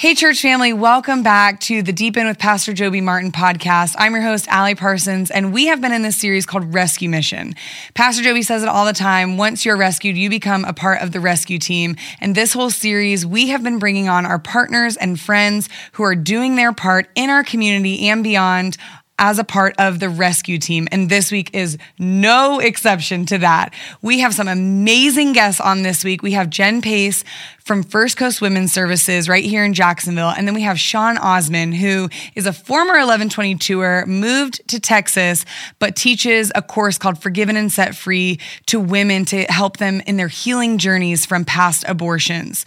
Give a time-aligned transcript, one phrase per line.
[0.00, 3.94] Hey, church family, welcome back to the Deep In with Pastor Joby Martin podcast.
[3.98, 7.54] I'm your host, Allie Parsons, and we have been in this series called Rescue Mission.
[7.92, 11.12] Pastor Joby says it all the time once you're rescued, you become a part of
[11.12, 11.96] the rescue team.
[12.18, 16.14] And this whole series, we have been bringing on our partners and friends who are
[16.14, 18.78] doing their part in our community and beyond
[19.20, 20.88] as a part of the rescue team.
[20.90, 23.74] And this week is no exception to that.
[24.00, 26.22] We have some amazing guests on this week.
[26.22, 27.22] We have Jen Pace
[27.58, 30.30] from First Coast Women's Services right here in Jacksonville.
[30.30, 35.44] And then we have Shawn Osmond, who is a former 1122er, moved to Texas,
[35.78, 40.16] but teaches a course called Forgiven and Set Free to women to help them in
[40.16, 42.64] their healing journeys from past abortions.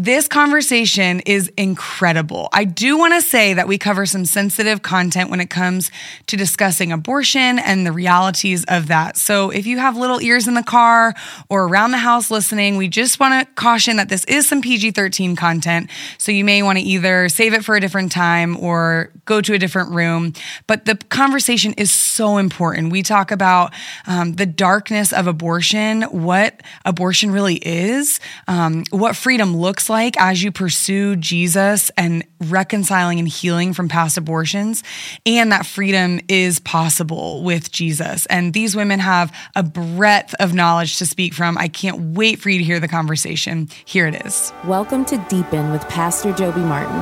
[0.00, 2.48] This conversation is incredible.
[2.52, 5.90] I do want to say that we cover some sensitive content when it comes
[6.28, 9.16] to discussing abortion and the realities of that.
[9.16, 11.14] So if you have little ears in the car
[11.48, 14.92] or around the house listening, we just want to caution that this is some PG
[14.92, 15.90] 13 content.
[16.16, 19.52] So you may want to either save it for a different time or go to
[19.52, 20.32] a different room.
[20.68, 22.92] But the conversation is so important.
[22.92, 23.74] We talk about
[24.06, 30.42] um, the darkness of abortion, what abortion really is, um, what freedom looks like as
[30.42, 34.82] you pursue Jesus and reconciling and healing from past abortions,
[35.26, 38.26] and that freedom is possible with Jesus.
[38.26, 41.58] And these women have a breadth of knowledge to speak from.
[41.58, 43.68] I can't wait for you to hear the conversation.
[43.84, 44.52] Here it is.
[44.64, 46.98] Welcome to Deepen with Pastor Joby Martin.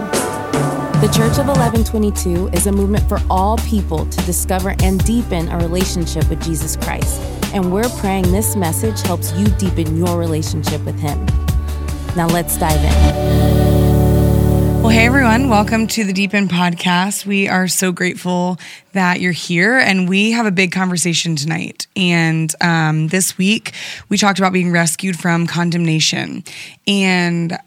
[1.00, 5.58] The Church of 1122 is a movement for all people to discover and deepen a
[5.58, 7.20] relationship with Jesus Christ.
[7.52, 11.45] And we're praying this message helps you deepen your relationship with Him.
[12.16, 13.36] Now let's dive in.
[14.80, 17.26] Well, hey everyone, welcome to the Deep End podcast.
[17.26, 18.58] We are so grateful
[18.92, 21.86] that you're here, and we have a big conversation tonight.
[21.94, 23.72] And um, this week,
[24.08, 26.42] we talked about being rescued from condemnation.
[26.86, 27.58] And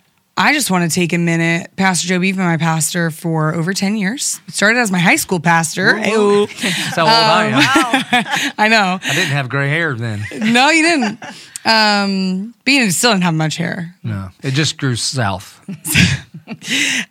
[0.41, 1.75] I just want to take a minute.
[1.75, 4.39] Pastor Joe Beef, my pastor for over 10 years.
[4.47, 5.95] Started as my high school pastor.
[5.99, 7.55] That's how old I am.
[7.57, 8.99] Um, I know.
[9.03, 10.23] I didn't have gray hair then.
[10.53, 11.23] No, you didn't.
[11.65, 13.93] Um, but you still didn't have much hair.
[14.01, 15.59] No, it just grew south.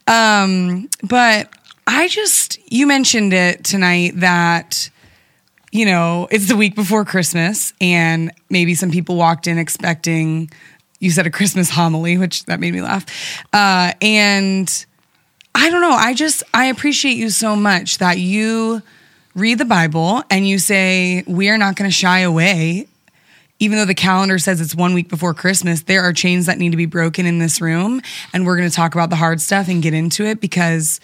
[0.06, 1.50] um, but
[1.87, 4.89] I just, you mentioned it tonight that,
[5.71, 10.50] you know, it's the week before Christmas, and maybe some people walked in expecting
[10.98, 13.06] you said a Christmas homily, which that made me laugh.
[13.53, 14.86] Uh, and
[15.54, 15.92] I don't know.
[15.92, 18.82] I just, I appreciate you so much that you
[19.34, 22.88] read the Bible and you say, we are not going to shy away.
[23.60, 26.70] Even though the calendar says it's one week before Christmas, there are chains that need
[26.70, 28.00] to be broken in this room.
[28.32, 31.00] And we're going to talk about the hard stuff and get into it because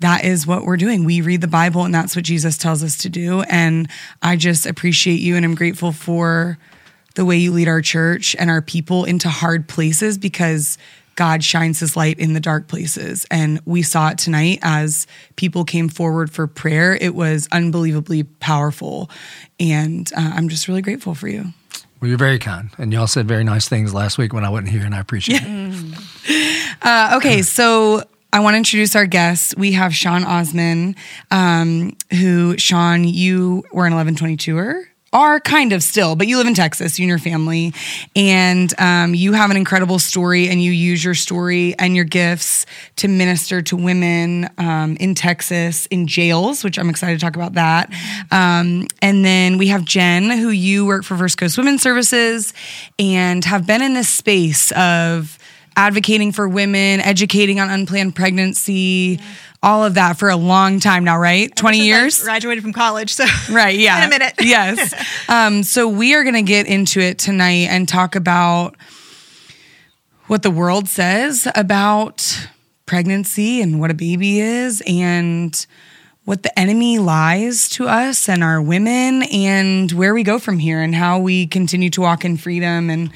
[0.00, 1.04] that is what we're doing.
[1.04, 3.42] We read the Bible and that's what Jesus tells us to do.
[3.42, 3.88] And
[4.22, 6.56] I just appreciate you and I'm grateful for
[7.18, 10.78] the way you lead our church and our people into hard places because
[11.16, 13.26] God shines his light in the dark places.
[13.28, 16.94] And we saw it tonight as people came forward for prayer.
[16.94, 19.10] It was unbelievably powerful.
[19.58, 21.46] And uh, I'm just really grateful for you.
[22.00, 22.70] Well, you're very kind.
[22.78, 25.42] And y'all said very nice things last week when I wasn't here, and I appreciate
[25.42, 26.76] it.
[26.82, 29.56] uh, okay, so I want to introduce our guests.
[29.56, 30.94] We have Shawn Osmond,
[31.32, 36.54] um, who, Shawn, you were an 1122er are kind of still, but you live in
[36.54, 37.72] Texas, you and your family,
[38.14, 42.66] and um, you have an incredible story, and you use your story and your gifts
[42.96, 47.54] to minister to women um, in Texas in jails, which I'm excited to talk about
[47.54, 47.90] that.
[48.30, 52.52] Um, and then we have Jen, who you work for First Coast Women's Services
[52.98, 55.38] and have been in this space of
[55.78, 59.20] advocating for women, educating on unplanned pregnancy.
[59.62, 61.54] All of that for a long time now, right?
[61.54, 62.20] 20 years?
[62.20, 63.12] I graduated from college.
[63.12, 63.98] So, right, yeah.
[63.98, 64.34] in a minute.
[64.40, 64.94] yes.
[65.28, 68.76] Um, so, we are going to get into it tonight and talk about
[70.26, 72.48] what the world says about
[72.86, 75.66] pregnancy and what a baby is and
[76.28, 80.82] what the enemy lies to us and our women and where we go from here
[80.82, 83.10] and how we continue to walk in freedom and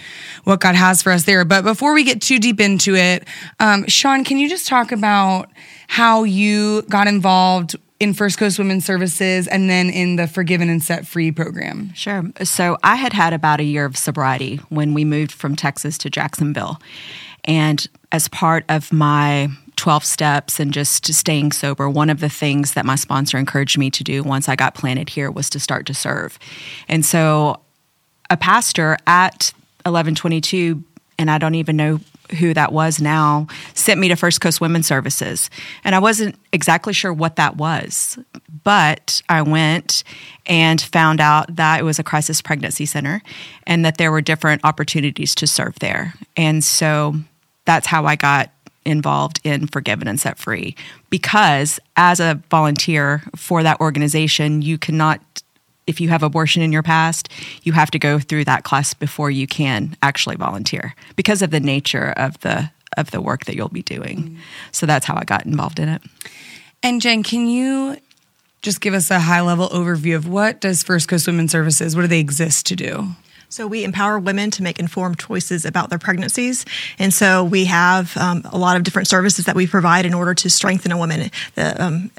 [0.45, 1.45] what God has for us there.
[1.45, 3.29] But before we get too deep into it,
[3.61, 5.51] um, Sean, can you just talk about
[5.89, 10.83] how you got involved in First Coast Women's Services and then in the Forgiven and
[10.83, 11.93] Set Free program?
[11.93, 12.25] Sure.
[12.45, 16.09] So I had had about a year of sobriety when we moved from Texas to
[16.09, 16.81] Jacksonville.
[17.45, 19.51] And as part of my
[19.83, 23.91] 12 steps and just staying sober, one of the things that my sponsor encouraged me
[23.91, 26.39] to do once I got planted here was to start to serve.
[26.87, 27.59] And so
[28.31, 29.53] a pastor at
[29.85, 30.85] 1122,
[31.19, 31.99] and I don't even know
[32.39, 35.51] who that was now, sent me to First Coast Women's Services.
[35.83, 38.21] And I wasn't exactly sure what that was,
[38.63, 40.05] but I went
[40.47, 43.21] and found out that it was a crisis pregnancy center
[43.67, 46.15] and that there were different opportunities to serve there.
[46.37, 47.17] And so
[47.65, 48.53] that's how I got
[48.85, 50.75] involved in Forgiven and Set Free
[51.11, 55.21] because as a volunteer for that organization, you cannot
[55.87, 57.29] if you have abortion in your past,
[57.65, 61.59] you have to go through that class before you can actually volunteer because of the
[61.59, 64.23] nature of the of the work that you'll be doing.
[64.23, 64.37] Mm.
[64.71, 66.03] So that's how I got involved in it.
[66.83, 67.97] And Jen, can you
[68.61, 71.97] just give us a high level overview of what does First Coast Women Services?
[71.97, 73.09] What do they exist to do?
[73.53, 76.65] So we empower women to make informed choices about their pregnancies,
[76.99, 80.33] and so we have um, a lot of different services that we provide in order
[80.33, 81.31] to strengthen a woman.
[81.55, 82.11] The um,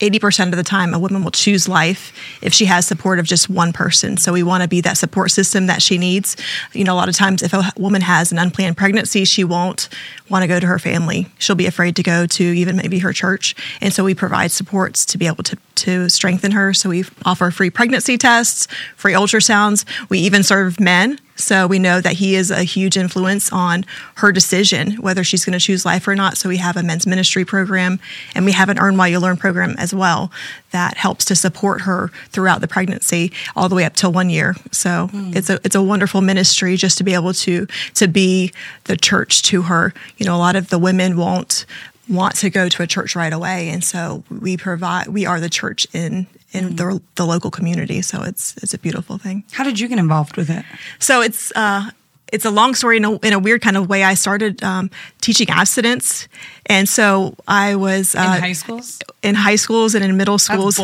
[0.00, 3.50] 80% of the time, a woman will choose life if she has support of just
[3.50, 4.16] one person.
[4.16, 6.38] So we want to be that support system that she needs.
[6.72, 9.90] You know, a lot of times, if a woman has an unplanned pregnancy, she won't
[10.30, 11.26] want to go to her family.
[11.38, 13.54] She'll be afraid to go to even maybe her church.
[13.82, 16.72] And so we provide supports to be able to, to strengthen her.
[16.74, 18.66] So we offer free pregnancy tests,
[18.96, 19.84] free ultrasounds.
[20.08, 23.84] We even serve men so we know that he is a huge influence on
[24.16, 26.36] her decision whether she's going to choose life or not.
[26.36, 27.98] So we have a men's ministry program
[28.34, 30.30] and we have an Earn While You Learn program as well
[30.70, 34.54] that helps to support her throughout the pregnancy all the way up till one year.
[34.70, 35.34] So mm.
[35.34, 38.52] it's a it's a wonderful ministry just to be able to to be
[38.84, 39.92] the church to her.
[40.18, 41.64] You know, a lot of the women won't
[42.10, 45.48] want to go to a church right away and so we provide we are the
[45.48, 48.02] church in in mm the, the local community.
[48.02, 49.44] So it's it's a beautiful thing.
[49.52, 50.64] How did you get involved with it?
[50.98, 51.90] So it's uh,
[52.32, 54.04] it's a long story in a, in a weird kind of way.
[54.04, 54.90] I started um,
[55.20, 56.28] teaching abstinence
[56.66, 60.78] and so I was uh, in high schools, in high schools and in middle schools.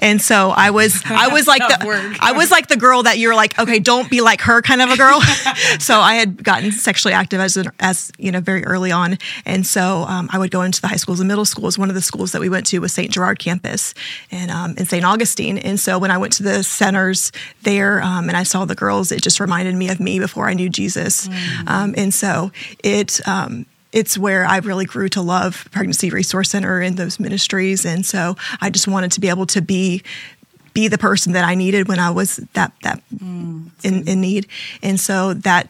[0.00, 3.34] And so I was, I was like the, I was like the girl that you're
[3.34, 5.20] like, okay, don't be like her kind of a girl.
[5.78, 9.66] so I had gotten sexually active as an, as you know very early on, and
[9.66, 11.78] so um, I would go into the high schools and middle schools.
[11.78, 13.10] One of the schools that we went to was St.
[13.10, 13.94] Gerard campus,
[14.30, 15.04] and um, in St.
[15.04, 15.58] Augustine.
[15.58, 17.32] And so when I went to the centers
[17.62, 20.54] there, um, and I saw the girls, it just reminded me of me before I
[20.54, 21.28] knew Jesus.
[21.28, 21.94] Mm.
[21.96, 22.50] and so
[22.82, 27.84] it um, it's where I really grew to love Pregnancy Resource Center and those ministries.
[27.84, 30.02] And so I just wanted to be able to be
[30.74, 33.70] be the person that I needed when I was that that mm.
[33.84, 34.46] in, in need.
[34.82, 35.68] And so that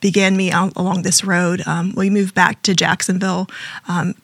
[0.00, 1.66] began me along this road.
[1.66, 3.48] Um, we moved back to Jacksonville
[3.88, 4.14] um,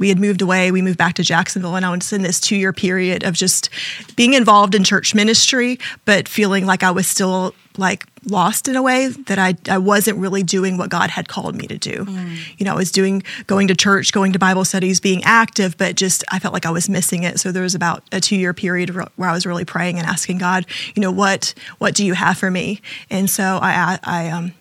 [0.00, 0.72] we had moved away.
[0.72, 3.68] We moved back to Jacksonville, and I was in this two year period of just
[4.16, 8.82] being involved in church ministry, but feeling like I was still like lost in a
[8.82, 12.04] way that I, I wasn't really doing what God had called me to do.
[12.04, 12.36] Mm.
[12.58, 15.94] You know, I was doing going to church, going to Bible studies, being active, but
[15.94, 17.38] just I felt like I was missing it.
[17.38, 20.38] So there was about a two year period where I was really praying and asking
[20.38, 22.80] God, you know, what what do you have for me?
[23.10, 24.52] And so I I um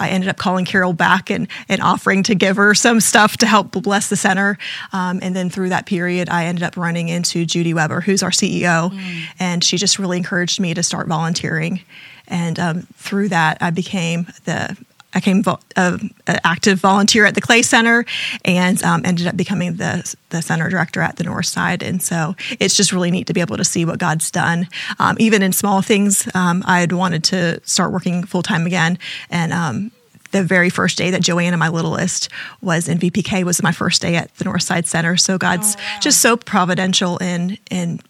[0.00, 3.46] I ended up calling Carol back and, and offering to give her some stuff to
[3.46, 4.58] help bless the center.
[4.92, 8.30] Um, and then through that period, I ended up running into Judy Weber, who's our
[8.30, 9.22] CEO, mm.
[9.38, 11.82] and she just really encouraged me to start volunteering.
[12.26, 14.76] And um, through that, I became the
[15.12, 15.42] I became
[15.76, 18.04] an active volunteer at the Clay Center
[18.44, 21.82] and um, ended up becoming the, the center director at the North Side.
[21.82, 24.68] And so it's just really neat to be able to see what God's done.
[24.98, 28.98] Um, even in small things, um, I had wanted to start working full time again.
[29.30, 29.90] And um,
[30.30, 32.28] the very first day that Joanna, my littlest,
[32.60, 35.16] was in VPK was my first day at the North Side Center.
[35.16, 36.00] So God's oh, wow.
[36.00, 38.00] just so providential in in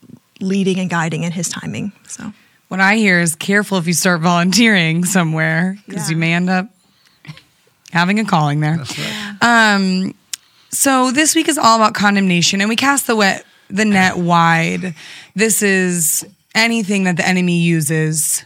[0.40, 1.92] leading and guiding in His timing.
[2.06, 2.32] So
[2.68, 6.14] what I hear is careful if you start volunteering somewhere because yeah.
[6.14, 6.68] you may end up
[7.90, 8.78] having a calling there.
[8.78, 9.36] Right.
[9.74, 10.14] Um,
[10.70, 14.94] so this week is all about condemnation, and we cast the wet the net wide.
[15.34, 18.44] This is anything that the enemy uses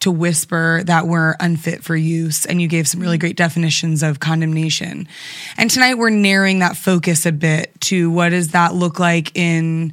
[0.00, 2.44] to whisper that we're unfit for use.
[2.44, 5.08] And you gave some really great definitions of condemnation.
[5.56, 9.92] And tonight we're narrowing that focus a bit to what does that look like in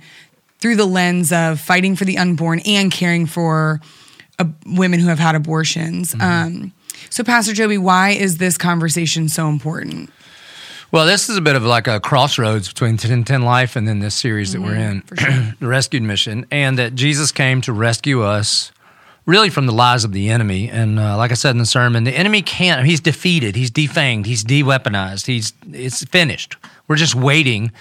[0.60, 3.82] through the lens of fighting for the unborn and caring for
[4.40, 6.14] uh, women who have had abortions.
[6.14, 6.22] Mm-hmm.
[6.22, 6.74] Um,
[7.10, 10.10] so, Pastor Joby, why is this conversation so important?
[10.92, 14.14] Well, this is a bit of like a crossroads between 1010 Life and then this
[14.14, 15.14] series mm-hmm, that we're mm-hmm.
[15.14, 15.56] in, sure.
[15.60, 18.72] the Rescued Mission, and that Jesus came to rescue us
[19.26, 20.70] really from the lies of the enemy.
[20.70, 24.26] And uh, like I said in the sermon, the enemy can't, he's defeated, he's defanged,
[24.26, 26.58] he's de weaponized, he's, it's finished.
[26.88, 27.72] We're just waiting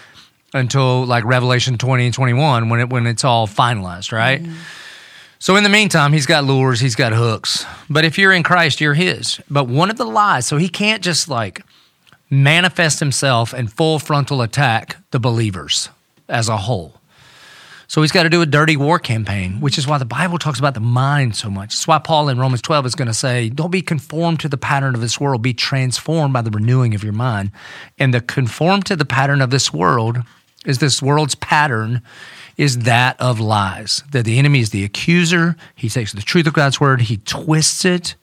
[0.54, 4.42] until like Revelation 20 and 21 when, it, when it's all finalized, right?
[4.42, 4.54] Mm-hmm.
[5.42, 7.66] So in the meantime, he's got lures, he's got hooks.
[7.90, 9.40] But if you're in Christ, you're his.
[9.50, 11.64] But one of the lies, so he can't just like
[12.30, 15.88] manifest himself and full frontal attack the believers
[16.28, 16.94] as a whole.
[17.88, 20.60] So he's got to do a dirty war campaign, which is why the Bible talks
[20.60, 21.74] about the mind so much.
[21.74, 24.56] It's why Paul in Romans 12 is going to say, Don't be conformed to the
[24.56, 27.50] pattern of this world, be transformed by the renewing of your mind.
[27.98, 30.18] And the conform to the pattern of this world
[30.64, 32.00] is this world's pattern
[32.56, 34.02] is that of lies.
[34.12, 35.56] That the enemy is the accuser.
[35.74, 38.16] He takes the truth of God's word, he twists it.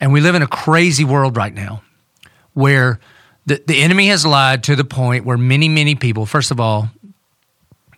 [0.00, 1.82] And we live in a crazy world right now
[2.52, 3.00] where
[3.46, 6.90] the, the enemy has lied to the point where many, many people, first of all,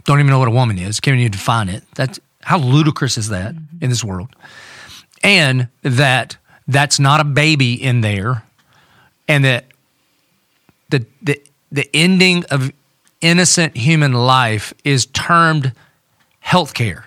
[0.05, 1.83] don't even know what a woman is, can't even define it.
[1.95, 3.85] That's how ludicrous is that mm-hmm.
[3.85, 4.35] in this world?
[5.23, 6.37] And that
[6.67, 8.45] that's not a baby in there,
[9.27, 9.67] and that
[10.91, 12.73] the the the ending of
[13.21, 15.73] innocent human life is termed
[16.41, 17.05] health care.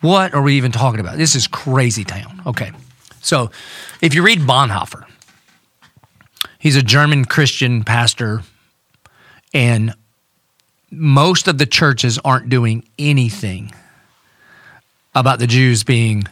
[0.00, 1.16] What are we even talking about?
[1.16, 2.42] This is crazy town.
[2.46, 2.72] Okay.
[3.20, 3.50] So
[4.00, 5.04] if you read Bonhoeffer,
[6.58, 8.42] he's a German Christian pastor,
[9.54, 9.94] and
[10.90, 13.72] most of the churches aren't doing anything
[15.14, 16.24] about the Jews being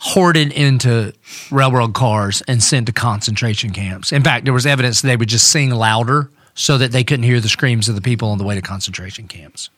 [0.00, 1.12] hoarded into
[1.50, 4.12] railroad cars and sent to concentration camps.
[4.12, 7.40] In fact, there was evidence they would just sing louder so that they couldn't hear
[7.40, 9.70] the screams of the people on the way to concentration camps.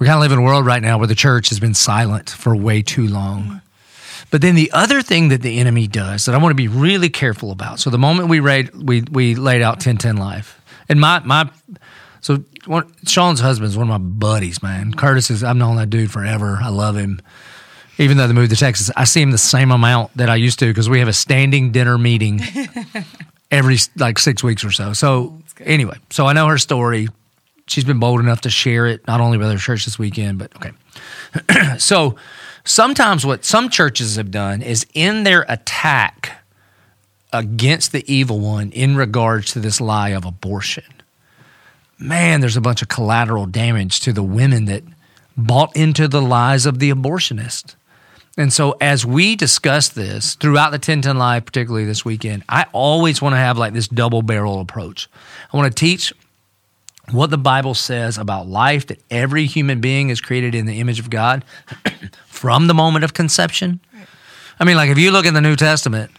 [0.00, 2.28] We kind of live in a world right now where the church has been silent
[2.28, 3.62] for way too long.
[4.32, 7.08] But then the other thing that the enemy does that I want to be really
[7.08, 7.78] careful about.
[7.78, 11.48] So the moment we read, we we laid out 1010 life, and my my
[12.20, 14.92] so one, Shawn's husband is one of my buddies, man.
[14.92, 16.58] Curtis is I've known that dude forever.
[16.60, 17.22] I love him.
[17.98, 20.58] Even though they moved to Texas, I see him the same amount that I used
[20.58, 22.40] to because we have a standing dinner meeting
[23.52, 24.92] every like six weeks or so.
[24.92, 27.08] So oh, anyway, so I know her story.
[27.66, 30.54] She's been bold enough to share it not only with her church this weekend, but
[30.56, 31.78] okay.
[31.78, 32.16] so
[32.64, 36.42] Sometimes what some churches have done is in their attack
[37.32, 40.84] against the evil one in regards to this lie of abortion.
[41.98, 44.82] Man, there's a bunch of collateral damage to the women that
[45.36, 47.74] bought into the lies of the abortionist.
[48.36, 53.22] And so, as we discuss this throughout the 1010 Life, particularly this weekend, I always
[53.22, 55.08] want to have like this double barrel approach.
[55.52, 56.12] I want to teach
[57.12, 60.98] what the Bible says about life, that every human being is created in the image
[60.98, 61.44] of God
[62.26, 63.80] from the moment of conception.
[63.92, 64.06] Right.
[64.58, 66.10] I mean, like if you look in the New Testament,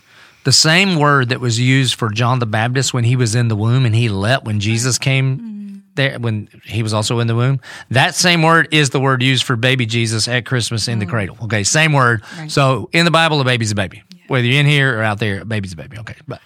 [0.43, 3.55] the same word that was used for John the Baptist when he was in the
[3.55, 5.54] womb and he leapt when Jesus came mm-hmm.
[5.95, 7.59] There, when he was also in the womb,
[7.89, 11.37] that same word is the word used for baby Jesus at Christmas in the cradle.
[11.43, 12.21] Okay, same word.
[12.37, 12.51] Right.
[12.51, 14.03] So in the Bible, a baby's a baby.
[14.11, 14.21] Yeah.
[14.27, 15.97] Whether you're in here or out there, a baby's a baby.
[15.97, 16.41] Okay, but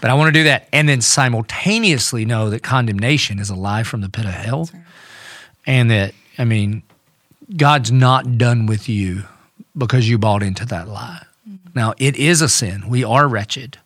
[0.00, 3.82] but I want to do that and then simultaneously know that condemnation is a lie
[3.82, 4.70] from the pit of hell.
[4.72, 4.82] Right.
[5.66, 6.82] And that, I mean,
[7.56, 9.24] God's not done with you
[9.76, 11.24] because you bought into that lie.
[11.48, 11.70] Mm-hmm.
[11.74, 12.88] Now, it is a sin.
[12.88, 13.78] We are wretched.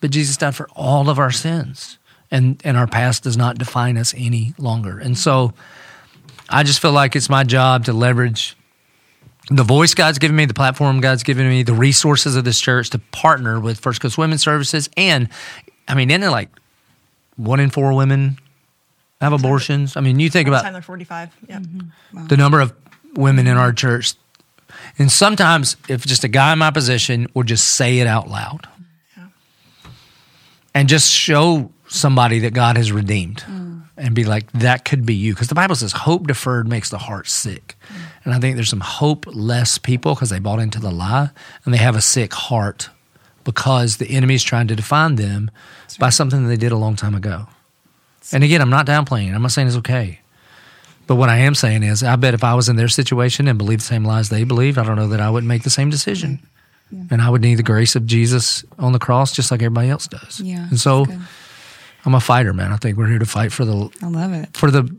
[0.00, 1.98] But Jesus died for all of our sins.
[2.32, 4.98] And, and our past does not define us any longer.
[4.98, 5.52] And so
[6.48, 8.56] I just feel like it's my job to leverage
[9.50, 12.90] the voice God's given me, the platform God's given me, the resources of this church
[12.90, 14.88] to partner with First Coast Women's Services.
[14.96, 15.28] And
[15.88, 16.48] I mean, isn't it like
[17.36, 18.38] one in four women
[19.20, 19.96] have abortions?
[19.96, 21.36] I mean, you think about time they're 45.
[21.48, 21.58] Yeah.
[21.58, 22.16] Mm-hmm.
[22.16, 22.26] Wow.
[22.28, 22.72] The number of
[23.14, 24.14] women in our church.
[24.98, 28.68] And sometimes, if just a guy in my position would just say it out loud
[29.16, 29.26] yeah.
[30.74, 33.82] and just show somebody that God has redeemed mm.
[33.96, 35.34] and be like, that could be you.
[35.34, 37.76] Because the Bible says, hope deferred makes the heart sick.
[37.88, 37.96] Mm.
[38.24, 41.30] And I think there's some hopeless people because they bought into the lie
[41.64, 42.88] and they have a sick heart
[43.44, 45.98] because the enemy's trying to define them right.
[45.98, 47.46] by something that they did a long time ago.
[48.32, 49.34] And again, I'm not downplaying it.
[49.34, 50.20] I'm not saying it's okay.
[51.06, 53.58] But what I am saying is, I bet if I was in their situation and
[53.58, 55.90] believed the same lies they believed, I don't know that I wouldn't make the same
[55.90, 56.40] decision.
[56.90, 57.02] Yeah.
[57.10, 60.06] And I would need the grace of Jesus on the cross just like everybody else
[60.06, 60.40] does.
[60.40, 60.68] Yeah.
[60.68, 61.06] And so
[62.04, 62.72] I'm a fighter, man.
[62.72, 64.56] I think we're here to fight for the I love it.
[64.56, 64.94] For the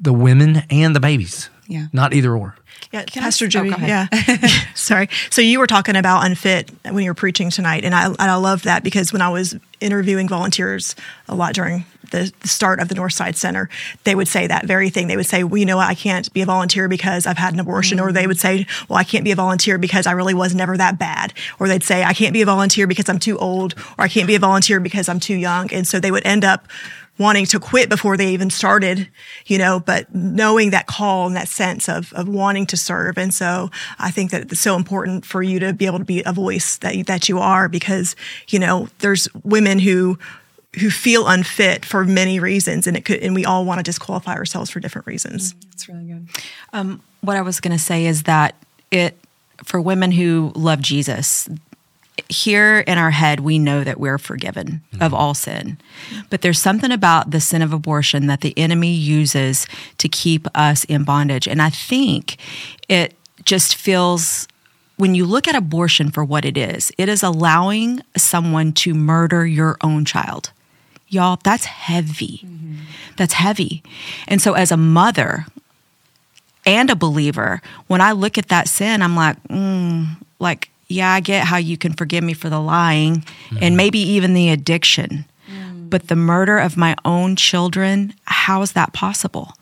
[0.00, 1.50] the women and the babies.
[1.66, 1.86] Yeah.
[1.92, 2.54] Not either or.
[2.92, 3.72] Yeah, Can Pastor Joby.
[3.72, 4.06] Oh, yeah.
[4.74, 5.08] Sorry.
[5.30, 8.36] So you were talking about unfit when you were preaching tonight, and I and I
[8.36, 10.94] love that because when I was interviewing volunteers
[11.28, 13.68] a lot during the, start of the Northside Center,
[14.04, 15.08] they would say that very thing.
[15.08, 15.88] They would say, "Well, you know what?
[15.88, 18.08] I can't be a volunteer because I've had an abortion," mm-hmm.
[18.08, 20.76] or they would say, "Well, I can't be a volunteer because I really was never
[20.76, 24.04] that bad," or they'd say, "I can't be a volunteer because I'm too old," or
[24.04, 26.68] "I can't be a volunteer because I'm too young," and so they would end up
[27.18, 29.08] wanting to quit before they even started,
[29.46, 33.16] you know, but knowing that call and that sense of, of wanting to serve.
[33.16, 36.22] And so I think that it's so important for you to be able to be
[36.26, 38.16] a voice that, that you are because,
[38.48, 40.18] you know, there's women who,
[40.80, 44.34] who feel unfit for many reasons and it could, and we all want to disqualify
[44.34, 45.54] ourselves for different reasons.
[45.54, 46.28] Mm, that's really good.
[46.72, 48.54] Um, what I was going to say is that
[48.90, 49.18] it,
[49.62, 51.48] for women who love Jesus,
[52.28, 55.02] here in our head, we know that we're forgiven mm-hmm.
[55.02, 55.78] of all sin.
[56.30, 59.66] But there's something about the sin of abortion that the enemy uses
[59.98, 61.48] to keep us in bondage.
[61.48, 62.36] And I think
[62.88, 63.14] it
[63.44, 64.46] just feels,
[64.96, 69.44] when you look at abortion for what it is, it is allowing someone to murder
[69.44, 70.52] your own child.
[71.14, 72.42] Y'all, that's heavy.
[72.44, 72.74] Mm-hmm.
[73.16, 73.82] That's heavy.
[74.26, 75.46] And so, as a mother,
[76.66, 81.20] and a believer, when I look at that sin, I'm like, mm, like yeah, I
[81.20, 83.58] get how you can forgive me for the lying mm-hmm.
[83.60, 85.24] and maybe even the addiction.
[85.50, 85.90] Mm.
[85.90, 89.52] But the murder of my own children, how is that possible?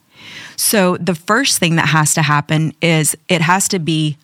[0.57, 4.17] So the first thing that has to happen is it has to be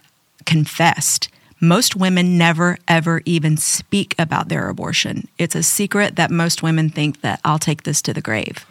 [0.44, 1.28] confessed.
[1.60, 5.28] Most women never, ever even speak about their abortion.
[5.38, 8.64] It's a secret that most women think that I'll take this to the grave.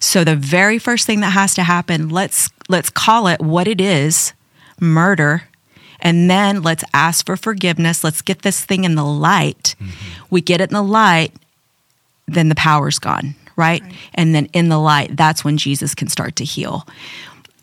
[0.00, 3.80] So the very first thing that has to happen, let's let's call it what it
[3.80, 4.32] is,
[4.80, 5.44] murder,
[6.00, 8.02] and then let's ask for forgiveness.
[8.02, 9.76] Let's get this thing in the light.
[9.78, 10.24] Mm-hmm.
[10.30, 11.32] We get it in the light,
[12.26, 13.82] then the power's gone, right?
[13.82, 13.94] right?
[14.14, 16.86] And then in the light, that's when Jesus can start to heal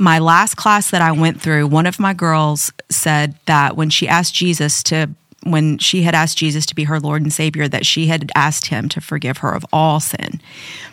[0.02, 4.08] my last class that I went through, one of my girls said that when she
[4.08, 5.12] asked Jesus to,
[5.44, 8.66] when she had asked Jesus to be her Lord and Savior, that she had asked
[8.66, 10.42] him to forgive her of all sin.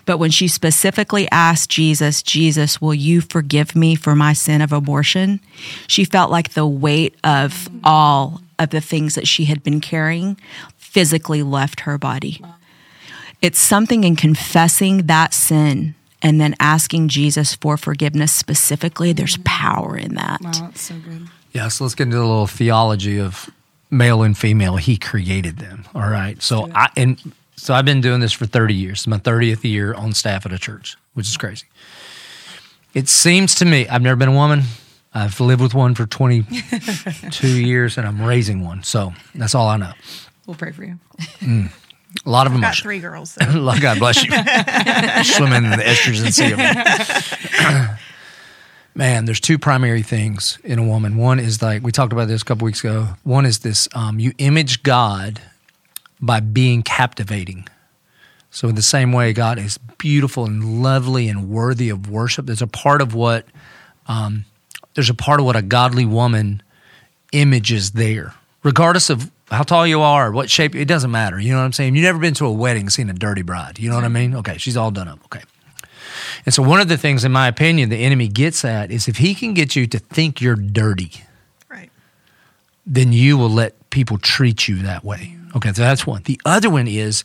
[0.04, 4.74] But when she specifically asked Jesus, Jesus, will you forgive me for my sin of
[4.74, 5.40] abortion?
[5.86, 10.38] She felt like the weight of all of the things that she had been carrying
[10.76, 12.42] physically left her body.
[13.40, 19.44] It's something in confessing that sin and then asking Jesus for forgiveness specifically, there's mm-hmm.
[19.44, 20.40] power in that.
[20.40, 21.28] Wow, that's so good.
[21.52, 23.50] Yeah, so let's get into a little theology of
[23.90, 24.76] male and female.
[24.76, 25.84] He created them.
[25.94, 26.40] All right.
[26.42, 29.00] So I and so I've been doing this for 30 years.
[29.00, 31.66] It's my 30th year on staff at a church, which is crazy.
[32.94, 34.62] It seems to me, I've never been a woman.
[35.12, 38.82] I've lived with one for 22 years and I'm raising one.
[38.82, 39.92] So that's all I know.
[40.46, 40.98] We'll pray for you.
[41.40, 41.72] Mm.
[42.24, 42.82] A lot of I've emotion.
[42.82, 43.36] Got three girls.
[43.48, 43.80] So.
[43.80, 44.30] God bless you.
[45.24, 46.54] Swimming in the estrogen sea.
[48.94, 51.16] Man, there's two primary things in a woman.
[51.16, 53.08] One is like we talked about this a couple weeks ago.
[53.22, 55.40] One is this: um, you image God
[56.20, 57.68] by being captivating.
[58.50, 62.46] So in the same way, God is beautiful and lovely and worthy of worship.
[62.46, 63.46] There's a part of what
[64.06, 64.46] um,
[64.94, 66.62] there's a part of what a godly woman
[67.32, 71.40] images there, regardless of how tall you are, what shape, it doesn't matter.
[71.40, 71.94] You know what I'm saying?
[71.94, 73.78] You've never been to a wedding seen a dirty bride.
[73.78, 74.34] You know what I mean?
[74.36, 75.20] Okay, she's all done up.
[75.24, 75.42] Okay.
[76.44, 79.18] And so, one of the things, in my opinion, the enemy gets at is if
[79.18, 81.12] he can get you to think you're dirty,
[81.70, 81.90] right.
[82.86, 85.36] then you will let people treat you that way.
[85.56, 86.22] Okay, so that's one.
[86.24, 87.24] The other one is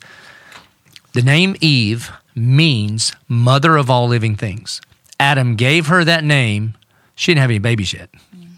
[1.12, 4.80] the name Eve means mother of all living things.
[5.20, 6.74] Adam gave her that name.
[7.14, 8.48] She didn't have any babies yet, mm.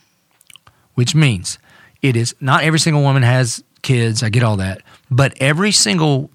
[0.94, 1.58] which means
[2.06, 4.22] it is not every single woman has kids.
[4.22, 4.82] I get all that.
[5.10, 6.30] But every single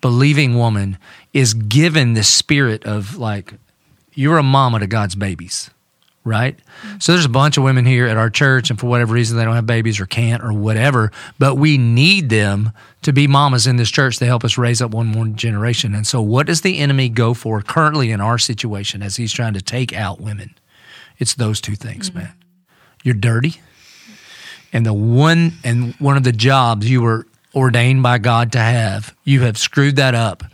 [0.00, 0.96] believing woman
[1.34, 3.52] is given the spirit of like,
[4.14, 5.70] you're a mama to God's babies,
[6.24, 6.56] right?
[6.56, 6.98] Mm-hmm.
[7.00, 9.44] So there's a bunch of women here at our church, and for whatever reason, they
[9.44, 12.72] don't have babies or can't or whatever, but we need them
[13.02, 15.94] to be mamas in this church to help us raise up one more generation.
[15.94, 19.54] And so, what does the enemy go for currently in our situation as he's trying
[19.54, 20.54] to take out women?
[21.18, 22.20] It's those two things, mm-hmm.
[22.20, 22.32] man.
[23.04, 23.60] You're dirty
[24.72, 29.14] and the one and one of the jobs you were ordained by God to have,
[29.24, 30.44] you have screwed that up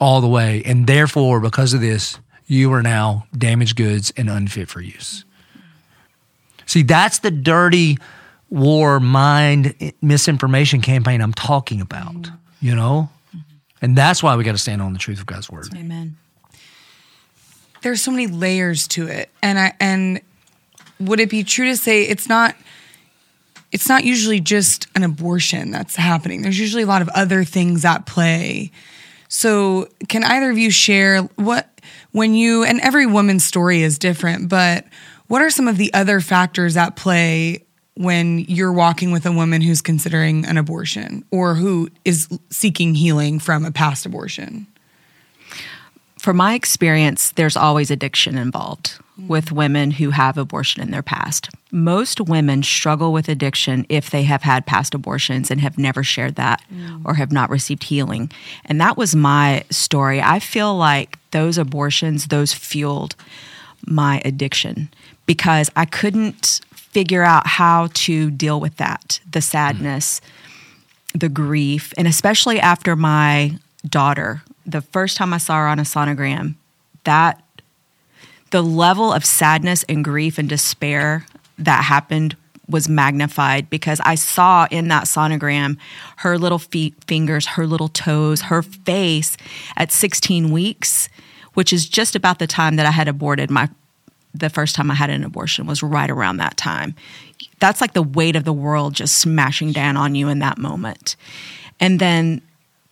[0.00, 4.68] all the way, and therefore, because of this, you are now damaged goods and unfit
[4.68, 5.24] for use.
[6.66, 7.98] See, that's the dirty
[8.50, 13.10] war mind misinformation campaign I'm talking about, you know?
[13.82, 15.68] And that's why we got to stand on the truth of God's word.
[15.74, 16.16] Amen.
[17.82, 19.30] There's so many layers to it.
[19.42, 20.20] And I and
[20.98, 22.56] would it be true to say it's not
[23.72, 26.42] it's not usually just an abortion that's happening.
[26.42, 28.70] There's usually a lot of other things at play.
[29.28, 31.68] So, can either of you share what,
[32.12, 34.84] when you, and every woman's story is different, but
[35.26, 39.62] what are some of the other factors at play when you're walking with a woman
[39.62, 44.66] who's considering an abortion or who is seeking healing from a past abortion?
[46.18, 51.48] From my experience, there's always addiction involved with women who have abortion in their past.
[51.70, 56.34] Most women struggle with addiction if they have had past abortions and have never shared
[56.34, 57.00] that mm.
[57.04, 58.30] or have not received healing.
[58.64, 60.20] And that was my story.
[60.20, 63.16] I feel like those abortions, those fueled
[63.86, 64.90] my addiction
[65.24, 70.20] because I couldn't figure out how to deal with that the sadness,
[71.14, 71.20] mm.
[71.20, 74.42] the grief, and especially after my daughter.
[74.68, 76.56] The first time I saw her on a sonogram,
[77.04, 77.40] that
[78.56, 81.26] the level of sadness and grief and despair
[81.58, 82.34] that happened
[82.66, 85.76] was magnified because I saw in that sonogram
[86.16, 89.36] her little feet, fingers, her little toes, her face
[89.76, 91.10] at 16 weeks,
[91.52, 93.68] which is just about the time that I had aborted my
[94.32, 96.94] the first time I had an abortion was right around that time.
[97.60, 101.16] That's like the weight of the world just smashing down on you in that moment.
[101.78, 102.40] And then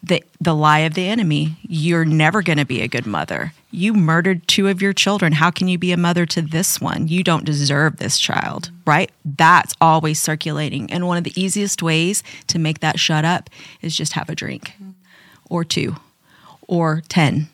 [0.03, 1.57] the the lie of the enemy.
[1.63, 3.55] You're never going to be a good mother.
[3.75, 5.33] You murdered two of your children.
[5.33, 7.09] How can you be a mother to this one?
[7.09, 9.11] You don't deserve this child, right?
[9.25, 10.93] That's always circulating.
[10.93, 13.51] And one of the easiest ways to make that shut up
[13.83, 14.75] is just have a drink
[15.51, 15.97] or two
[16.69, 17.49] or 10.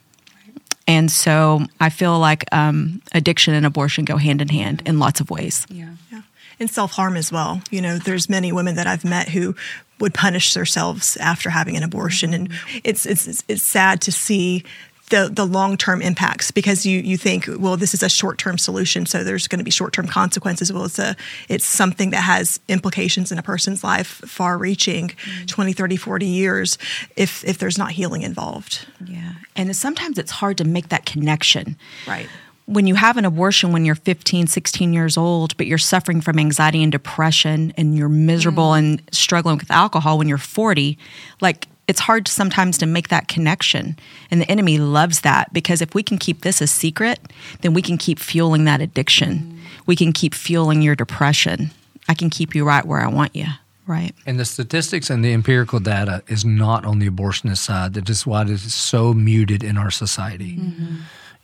[0.86, 5.20] And so I feel like um, addiction and abortion go hand in hand in lots
[5.20, 5.66] of ways.
[5.70, 5.94] Yeah.
[6.12, 6.22] yeah.
[6.58, 7.62] And self harm as well.
[7.70, 9.54] You know, there's many women that I've met who
[10.00, 12.50] would punish themselves after having an abortion, and
[12.82, 14.64] it's it's it's sad to see
[15.10, 18.56] the the long term impacts because you you think well this is a short term
[18.56, 21.14] solution so there's going to be short term consequences well it's a
[21.48, 25.46] it's something that has implications in a person's life far reaching mm-hmm.
[25.46, 26.78] 20 30 40 years
[27.16, 31.76] if if there's not healing involved yeah and sometimes it's hard to make that connection
[32.06, 32.28] right
[32.66, 36.38] when you have an abortion when you're 15 16 years old but you're suffering from
[36.38, 38.78] anxiety and depression and you're miserable mm.
[38.78, 40.96] and struggling with alcohol when you're 40
[41.40, 43.98] like it's hard sometimes to make that connection.
[44.30, 47.18] And the enemy loves that because if we can keep this a secret,
[47.62, 49.38] then we can keep fueling that addiction.
[49.38, 49.86] Mm.
[49.86, 51.72] We can keep fueling your depression.
[52.08, 53.46] I can keep you right where I want you.
[53.88, 54.14] Right.
[54.24, 57.94] And the statistics and the empirical data is not on the abortionist side.
[57.94, 60.58] That is why it is so muted in our society.
[60.58, 60.96] Mm-hmm.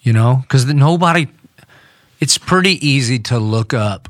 [0.03, 1.27] You know, because nobody,
[2.21, 4.09] it's pretty easy to look up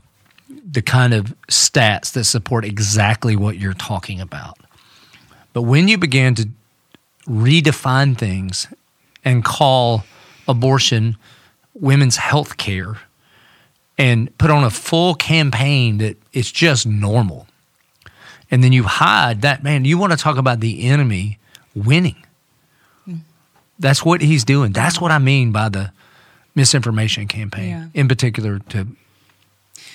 [0.71, 4.59] the kind of stats that support exactly what you're talking about.
[5.57, 6.51] But when you began to
[7.27, 8.67] redefine things
[9.25, 10.05] and call
[10.47, 11.17] abortion
[11.73, 12.99] women's health care
[13.97, 17.47] and put on a full campaign that it's just normal,
[18.51, 21.39] and then you hide that, man, you want to talk about the enemy
[21.75, 22.23] winning.
[23.09, 23.21] Mm.
[23.79, 24.73] That's what he's doing.
[24.73, 25.91] That's what I mean by the
[26.55, 27.87] misinformation campaign, yeah.
[27.95, 28.89] in particular to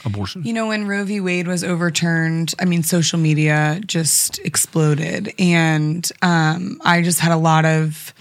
[0.06, 0.44] abortion?
[0.44, 1.20] You know, when Roe v.
[1.20, 5.34] Wade was overturned, I mean, social media just exploded.
[5.40, 8.14] And um, I just had a lot of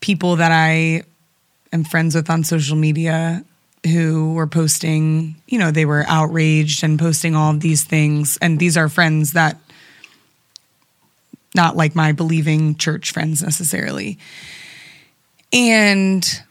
[0.00, 1.02] people that I
[1.72, 3.44] am friends with on social media
[3.84, 8.36] who were posting, you know, they were outraged and posting all of these things.
[8.40, 9.58] And these are friends that,
[11.54, 14.18] not like my believing church friends necessarily.
[15.52, 16.42] And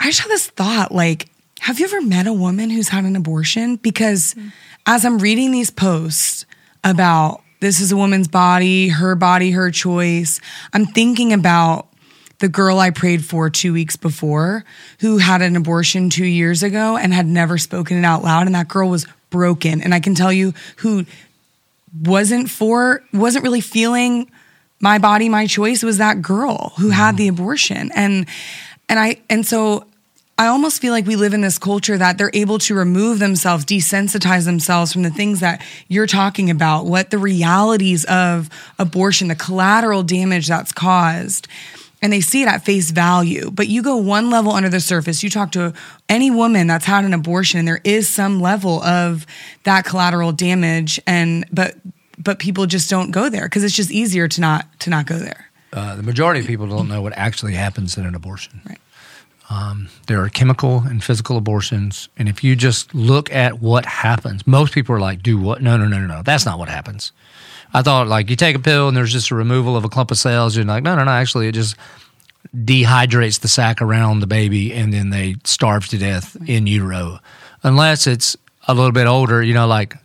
[0.00, 1.28] I just had this thought like,
[1.60, 3.76] have you ever met a woman who's had an abortion?
[3.76, 4.48] Because mm-hmm.
[4.86, 6.46] as I'm reading these posts
[6.84, 10.40] about this is a woman's body, her body, her choice,
[10.72, 11.88] I'm thinking about
[12.38, 14.64] the girl I prayed for two weeks before
[15.00, 18.46] who had an abortion two years ago and had never spoken it out loud.
[18.46, 19.82] And that girl was broken.
[19.82, 21.04] And I can tell you who
[22.00, 24.30] wasn't for, wasn't really feeling
[24.80, 27.90] my body, my choice was that girl who had the abortion.
[27.94, 28.26] And,
[28.88, 29.88] and I, and so
[30.38, 33.64] I almost feel like we live in this culture that they're able to remove themselves,
[33.64, 38.48] desensitize themselves from the things that you're talking about, what the realities of
[38.78, 41.48] abortion, the collateral damage that's caused.
[42.00, 43.50] And they see it at face value.
[43.50, 45.74] But you go one level under the surface, you talk to
[46.08, 49.26] any woman that's had an abortion, and there is some level of
[49.64, 51.00] that collateral damage.
[51.08, 51.74] And but
[52.16, 55.18] but people just don't go there because it's just easier to not to not go
[55.18, 55.50] there.
[55.72, 58.60] Uh, the majority of people don't know what actually happens in an abortion.
[58.64, 58.78] Right.
[59.50, 62.08] Um, there are chemical and physical abortions.
[62.18, 65.62] And if you just look at what happens, most people are like, do what?
[65.62, 66.22] No, no, no, no, no.
[66.22, 67.12] That's not what happens.
[67.72, 70.10] I thought like you take a pill and there's just a removal of a clump
[70.10, 70.56] of cells.
[70.56, 71.10] You're like, no, no, no.
[71.10, 71.76] Actually, it just
[72.56, 77.18] dehydrates the sac around the baby and then they starve to death in utero.
[77.62, 79.96] Unless it's a little bit older, you know, like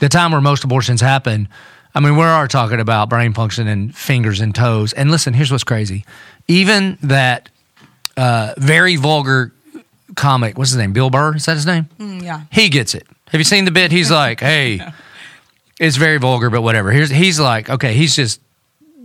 [0.00, 1.48] the time where most abortions happen.
[1.94, 4.92] I mean, we are talking about brain function and fingers and toes.
[4.94, 6.04] And listen, here's what's crazy.
[6.48, 7.48] Even that
[8.16, 9.52] uh, very vulgar
[10.16, 10.58] comic.
[10.58, 10.92] What's his name?
[10.92, 11.36] Bill Burr.
[11.36, 11.88] Is that his name?
[11.98, 12.42] Mm, yeah.
[12.52, 13.06] He gets it.
[13.28, 13.92] Have you seen the bit?
[13.92, 14.80] He's like, hey,
[15.80, 16.92] it's very vulgar, but whatever.
[16.92, 18.40] Here's he's like, okay, he's just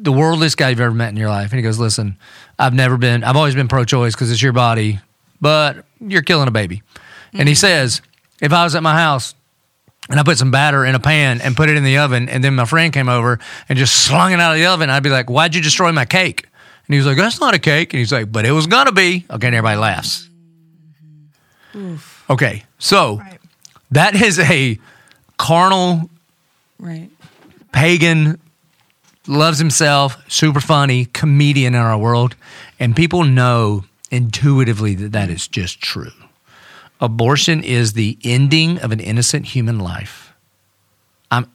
[0.02, 1.52] the worldliest guy you've ever met in your life.
[1.52, 2.18] And he goes, listen,
[2.58, 5.00] I've never been, I've always been pro-choice because it's your body,
[5.42, 6.78] but you're killing a baby.
[6.78, 7.40] Mm-hmm.
[7.40, 7.60] And he mm.
[7.60, 8.02] says,
[8.42, 9.36] if I was at my house
[10.10, 12.44] and I put some batter in a pan and put it in the oven, and
[12.44, 15.10] then my friend came over and just slung it out of the oven, I'd be
[15.10, 16.46] like, why'd you destroy my cake?
[16.90, 17.94] And he was like, that's not a cake.
[17.94, 19.24] And he's like, but it was going to be.
[19.30, 20.28] Okay, and everybody laughs.
[21.76, 22.26] Oof.
[22.28, 23.40] Okay, so right.
[23.92, 24.80] that is a
[25.38, 26.10] carnal,
[26.80, 27.12] right.
[27.72, 28.40] pagan,
[29.28, 32.36] loves himself, super funny comedian in our world.
[32.80, 36.12] And people know intuitively that that is just true.
[37.00, 40.34] Abortion is the ending of an innocent human life.
[41.30, 41.52] I'm,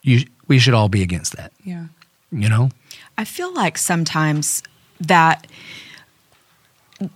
[0.00, 1.52] you, we should all be against that.
[1.62, 1.88] Yeah.
[2.32, 2.70] You know?
[3.18, 4.62] I feel like sometimes
[5.00, 5.46] that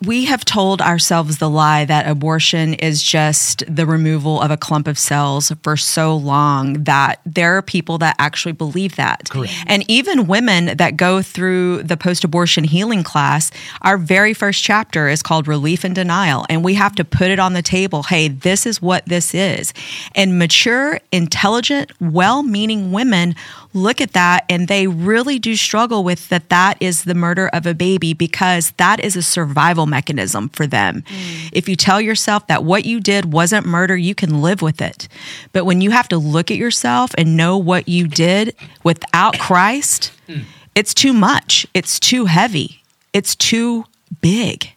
[0.05, 4.87] we have told ourselves the lie that abortion is just the removal of a clump
[4.87, 9.29] of cells for so long that there are people that actually believe that.
[9.29, 9.53] Correct.
[9.67, 13.51] And even women that go through the post abortion healing class,
[13.83, 16.47] our very first chapter is called Relief and Denial.
[16.49, 19.75] And we have to put it on the table hey, this is what this is.
[20.15, 23.35] And mature, intelligent, well meaning women
[23.75, 27.67] look at that and they really do struggle with that that is the murder of
[27.67, 31.03] a baby because that is a survival mechanism for them.
[31.03, 31.51] Mm.
[31.53, 35.09] If you tell yourself that what you did wasn't murder, you can live with it.
[35.53, 38.55] But when you have to look at yourself and know what you did
[38.85, 40.45] without Christ, mm.
[40.75, 41.67] it's too much.
[41.75, 42.83] It's too heavy.
[43.13, 43.85] It's too
[44.21, 44.71] big.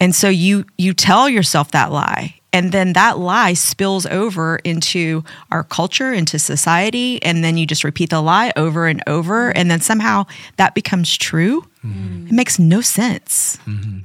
[0.00, 5.24] And so you you tell yourself that lie and then that lie spills over into
[5.50, 9.70] our culture, into society, and then you just repeat the lie over and over, and
[9.70, 10.24] then somehow
[10.56, 11.62] that becomes true.
[11.84, 12.28] Mm-hmm.
[12.28, 13.58] It makes no sense.
[13.66, 13.98] Mm-hmm.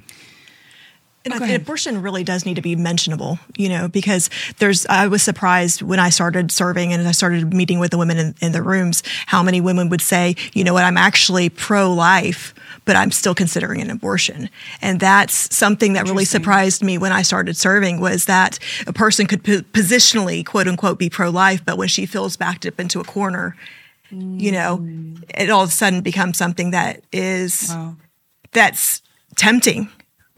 [1.23, 5.21] And oh, abortion really does need to be mentionable, you know, because there's, I was
[5.21, 8.63] surprised when I started serving and I started meeting with the women in, in the
[8.63, 12.55] rooms, how many women would say, you know what, I'm actually pro life,
[12.85, 14.49] but I'm still considering an abortion.
[14.81, 18.57] And that's something that really surprised me when I started serving was that
[18.87, 22.65] a person could po- positionally, quote unquote, be pro life, but when she feels backed
[22.65, 23.55] up into a corner,
[24.11, 24.39] mm.
[24.39, 24.83] you know,
[25.37, 27.95] it all of a sudden becomes something that is, wow.
[28.53, 29.03] that's
[29.35, 29.87] tempting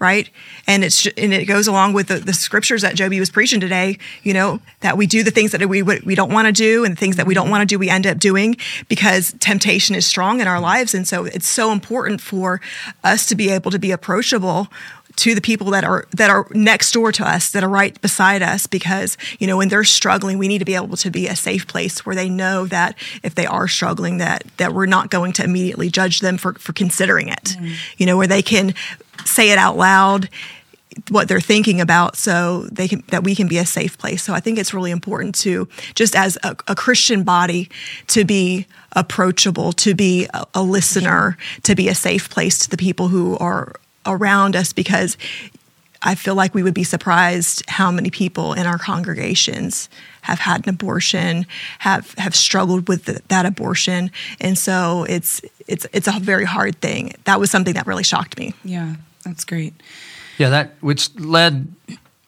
[0.04, 0.30] right?
[0.68, 3.98] And it's and it goes along with the, the scriptures that Joby was preaching today.
[4.24, 6.92] You know that we do the things that we we don't want to do, and
[6.94, 8.58] the things that we don't want to do, we end up doing
[8.90, 12.60] because temptation is strong in our lives, and so it's so important for
[13.02, 14.68] us to be able to be approachable
[15.16, 18.42] to the people that are that are next door to us that are right beside
[18.42, 21.36] us because you know when they're struggling we need to be able to be a
[21.36, 25.32] safe place where they know that if they are struggling that that we're not going
[25.32, 27.76] to immediately judge them for for considering it mm.
[27.98, 28.74] you know where they can
[29.26, 30.30] say it out loud
[31.10, 34.34] what they're thinking about so they can that we can be a safe place so
[34.34, 37.70] i think it's really important to just as a, a christian body
[38.08, 42.78] to be approachable to be a, a, listener to be a safe place to the
[42.78, 43.74] people who are
[44.06, 45.18] around us because
[46.02, 49.90] i feel like we would be surprised how many people in our congregations
[50.22, 51.46] have had an abortion
[51.80, 56.80] have have struggled with the, that abortion and so it's it's it's a very hard
[56.82, 59.74] thing that was something that really shocked me yeah that's great.
[60.38, 61.74] Yeah, that which led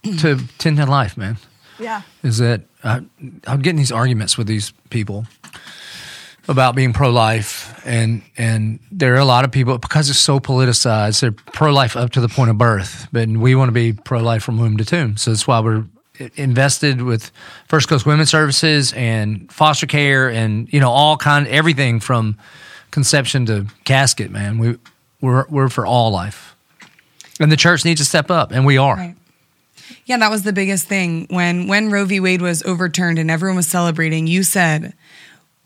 [0.03, 1.37] to 1010 Life, man.
[1.79, 2.01] Yeah.
[2.23, 3.01] Is that I,
[3.47, 5.25] I'm getting these arguments with these people
[6.47, 11.19] about being pro-life and and there are a lot of people because it's so politicized
[11.21, 14.57] they're pro-life up to the point of birth but we want to be pro-life from
[14.57, 15.85] womb to tomb so that's why we're
[16.35, 17.31] invested with
[17.67, 22.37] first coast women's services and foster care and you know all kind everything from
[22.91, 24.77] conception to casket man we
[25.21, 26.55] we're we're for all life
[27.39, 28.95] and the church needs to step up, and we are.
[28.95, 29.15] Right.
[30.05, 32.19] Yeah, that was the biggest thing when when Roe v.
[32.19, 34.27] Wade was overturned and everyone was celebrating.
[34.27, 34.93] You said,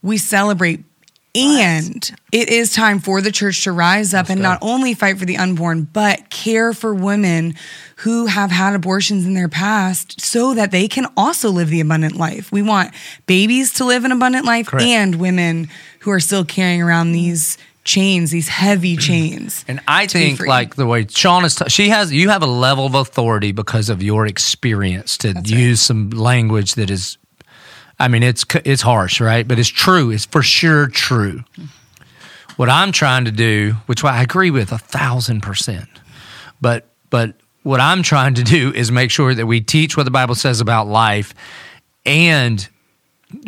[0.02, 0.84] "We celebrate."
[1.32, 4.42] And it is time for the church to rise up Let's and go.
[4.42, 7.54] not only fight for the unborn, but care for women
[7.98, 12.16] who have had abortions in their past so that they can also live the abundant
[12.16, 12.50] life.
[12.50, 12.92] We want
[13.26, 14.84] babies to live an abundant life Correct.
[14.84, 15.68] and women
[16.00, 19.00] who are still carrying around these chains, these heavy mm-hmm.
[19.00, 19.64] chains.
[19.68, 22.86] And I think like the way Shawn is, t- she has, you have a level
[22.86, 25.86] of authority because of your experience to That's use right.
[25.86, 27.18] some language that is,
[28.00, 29.46] I mean, it's it's harsh, right?
[29.46, 30.10] But it's true.
[30.10, 31.44] It's for sure true.
[32.56, 35.88] What I'm trying to do, which I agree with a thousand percent,
[36.60, 40.10] but but what I'm trying to do is make sure that we teach what the
[40.10, 41.34] Bible says about life
[42.06, 42.66] and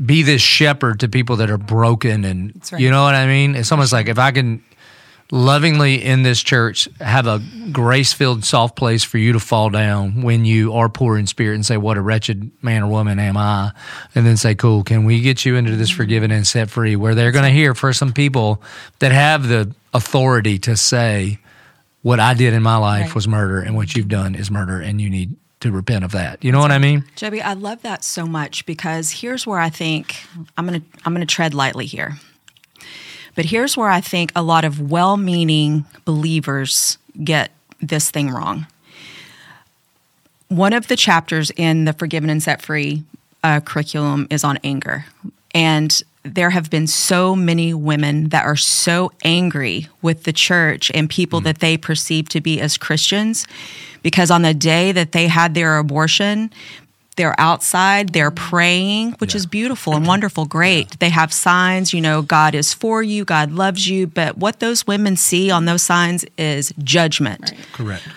[0.04, 2.80] be this shepherd to people that are broken and right.
[2.80, 3.56] you know what I mean?
[3.56, 4.62] It's almost like if I can
[5.32, 7.42] lovingly in this church have a
[7.72, 11.54] grace filled soft place for you to fall down when you are poor in spirit
[11.54, 13.72] and say, What a wretched man or woman am I?
[14.14, 16.94] And then say, Cool, can we get you into this forgiven and set free?
[16.94, 18.62] Where they're going to hear for some people
[18.98, 21.38] that have the authority to say,
[22.02, 23.14] What I did in my life right.
[23.14, 26.44] was murder and what you've done is murder and you need to repent of that.
[26.44, 27.04] You know what I mean?
[27.16, 30.16] Joby, I love that so much because here's where I think
[30.58, 32.18] I'm going to I'm going to tread lightly here.
[33.34, 38.66] But here's where I think a lot of well-meaning believers get this thing wrong.
[40.48, 43.04] One of the chapters in the Forgiven and Set Free
[43.42, 45.06] uh, curriculum is on anger.
[45.54, 51.10] And there have been so many women that are so angry with the church and
[51.10, 51.44] people mm.
[51.44, 53.46] that they perceive to be as Christians
[54.02, 56.52] because on the day that they had their abortion,
[57.16, 59.38] they're outside, they're praying, which yeah.
[59.38, 60.88] is beautiful and wonderful, great.
[60.90, 60.96] Yeah.
[61.00, 64.06] They have signs, you know, God is for you, God loves you.
[64.06, 67.52] But what those women see on those signs is judgment.
[67.52, 67.68] Right.
[67.72, 68.08] Correct.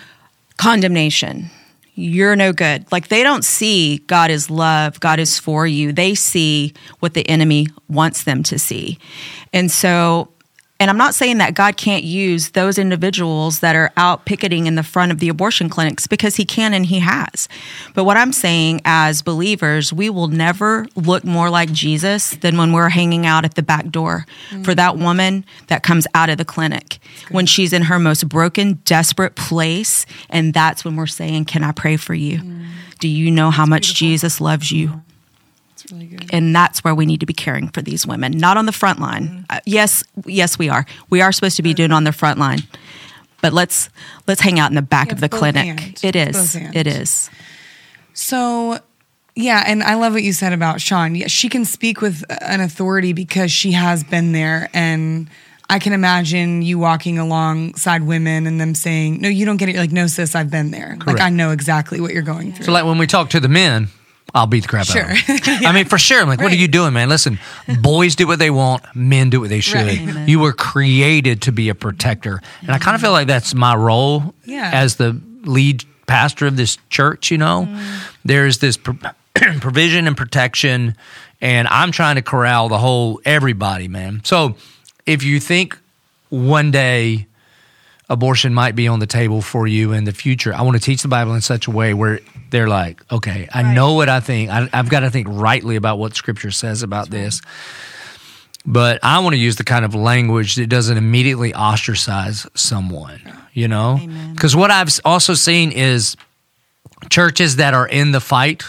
[0.57, 1.49] Condemnation.
[1.95, 2.89] You're no good.
[2.91, 5.93] Like they don't see God is love, God is for you.
[5.93, 8.99] They see what the enemy wants them to see.
[9.53, 10.29] And so
[10.77, 14.75] and I'm not saying that God can't use those individuals that are out picketing in
[14.75, 17.47] the front of the abortion clinics because he can and he has.
[17.93, 22.73] But what I'm saying as believers, we will never look more like Jesus than when
[22.73, 24.63] we're hanging out at the back door mm-hmm.
[24.63, 28.73] for that woman that comes out of the clinic when she's in her most broken,
[28.83, 30.05] desperate place.
[30.29, 32.39] And that's when we're saying, Can I pray for you?
[32.39, 32.65] Mm.
[32.99, 34.07] Do you know how much beautiful.
[34.07, 35.01] Jesus loves you?
[35.91, 36.29] Really good.
[36.31, 38.99] And that's where we need to be caring for these women, not on the front
[38.99, 39.27] line.
[39.27, 39.43] Mm-hmm.
[39.49, 40.85] Uh, yes, yes, we are.
[41.09, 42.63] We are supposed to be doing on the front line,
[43.41, 43.89] but let's
[44.27, 46.03] let's hang out in the back yeah, of the clinic.
[46.03, 46.55] It is.
[46.55, 47.29] It is.
[48.13, 48.79] So.
[49.37, 51.13] Yeah, and I love what you said about Shawn.
[51.13, 55.29] Yeah, she can speak with an authority because she has been there and
[55.69, 59.73] I can imagine you walking alongside women and them saying, "No, you don't get it."
[59.73, 60.95] You're like, "No, sis, I've been there.
[60.99, 61.19] Correct.
[61.19, 63.49] Like I know exactly what you're going through." So, like when we talk to the
[63.49, 63.89] men,
[64.35, 65.03] I'll beat the crap sure.
[65.03, 65.59] out of them.
[65.61, 65.69] yeah.
[65.69, 66.21] I mean, for sure.
[66.21, 66.45] I'm like, right.
[66.45, 67.07] what are you doing, man?
[67.07, 67.39] Listen,
[67.81, 69.87] boys do what they want, men do what they should.
[69.87, 70.27] Right.
[70.27, 72.41] You were created to be a protector.
[72.61, 74.71] And I kind of feel like that's my role yeah.
[74.73, 77.65] as the lead pastor of this church, you know?
[77.69, 78.13] Mm.
[78.25, 78.97] There's this pro-
[79.61, 80.97] provision and protection,
[81.39, 84.21] and I'm trying to corral the whole everybody, man.
[84.25, 84.55] So
[85.05, 85.79] if you think
[86.29, 87.27] one day,
[88.09, 90.53] abortion might be on the table for you in the future.
[90.53, 92.19] I want to teach the Bible in such a way where
[92.51, 93.73] they're like, okay, I right.
[93.73, 94.49] know what I think.
[94.49, 97.41] I, have got to think rightly about what Scripture says about That's this.
[97.43, 98.61] Right.
[98.67, 103.21] But I want to use the kind of language that doesn't immediately ostracize someone,
[103.53, 103.99] you know?
[104.33, 106.17] Because what I've also seen is
[107.09, 108.63] churches that are in the fight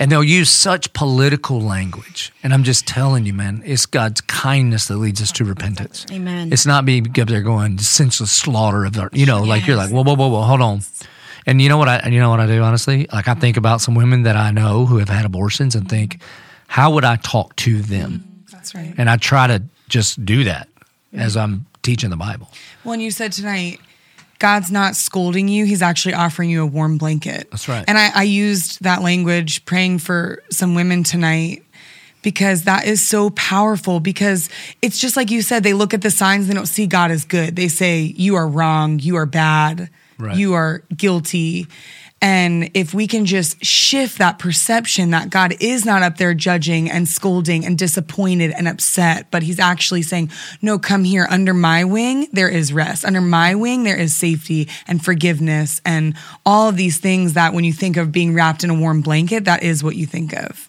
[0.00, 2.32] and they'll use such political language.
[2.42, 6.06] And I'm just telling you, man, it's God's kindness that leads us to repentance.
[6.10, 6.52] Amen.
[6.52, 9.48] It's not being up there going senseless slaughter of the, you know, yes.
[9.48, 10.80] like you're like, whoa, whoa, whoa, whoa, hold on.
[11.46, 13.08] And you know what I, you know what I do honestly?
[13.12, 16.20] Like I think about some women that I know who have had abortions and think,
[16.68, 18.24] how would I talk to them?
[18.44, 18.94] Mm, that's right.
[18.98, 20.68] And I try to just do that
[21.12, 22.48] as I'm teaching the Bible.
[22.84, 23.80] Well, and you said tonight,
[24.38, 27.50] God's not scolding you, He's actually offering you a warm blanket.
[27.50, 27.84] That's right.
[27.86, 31.64] And I, I used that language praying for some women tonight
[32.22, 34.50] because that is so powerful because
[34.82, 37.24] it's just like you said they look at the signs they don't see god as
[37.24, 40.36] good they say you are wrong you are bad right.
[40.36, 41.66] you are guilty
[42.20, 46.90] and if we can just shift that perception that God is not up there judging
[46.90, 51.28] and scolding and disappointed and upset, but He's actually saying, No, come here.
[51.30, 53.04] Under my wing, there is rest.
[53.04, 57.64] Under my wing, there is safety and forgiveness and all of these things that when
[57.64, 60.68] you think of being wrapped in a warm blanket, that is what you think of.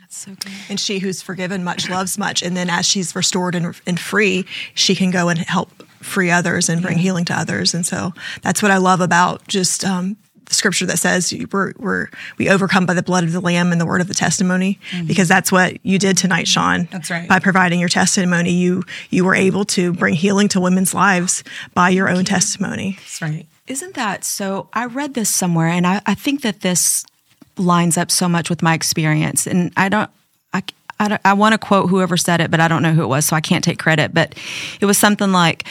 [0.00, 0.52] That's so good.
[0.68, 2.42] And she who's forgiven much loves much.
[2.42, 6.68] And then as she's restored and, and free, she can go and help free others
[6.68, 7.02] and bring yeah.
[7.02, 7.74] healing to others.
[7.74, 10.16] And so that's what I love about just um,
[10.50, 12.08] scripture that says we're, we're
[12.38, 15.06] we overcome by the blood of the lamb and the word of the testimony mm-hmm.
[15.06, 19.24] because that's what you did tonight Shawn that's right by providing your testimony you you
[19.24, 23.94] were able to bring healing to women's lives by your own testimony that's right isn't
[23.94, 27.04] that so i read this somewhere and i, I think that this
[27.56, 30.10] lines up so much with my experience and i don't
[30.52, 30.62] I,
[31.00, 33.26] I, I want to quote whoever said it, but I don't know who it was,
[33.26, 34.12] so I can't take credit.
[34.12, 34.34] But
[34.80, 35.64] it was something like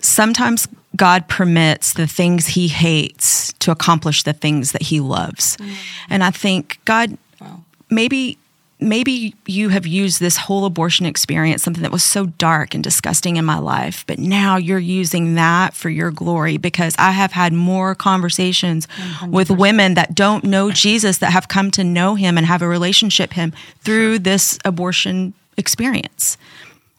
[0.00, 5.56] sometimes God permits the things he hates to accomplish the things that he loves.
[5.56, 5.74] Mm.
[6.10, 7.60] And I think God wow.
[7.90, 8.38] maybe
[8.78, 13.36] maybe you have used this whole abortion experience something that was so dark and disgusting
[13.36, 17.52] in my life but now you're using that for your glory because I have had
[17.52, 19.30] more conversations 100%.
[19.30, 22.66] with women that don't know Jesus that have come to know him and have a
[22.66, 23.52] relationship him
[23.82, 26.36] through this abortion experience.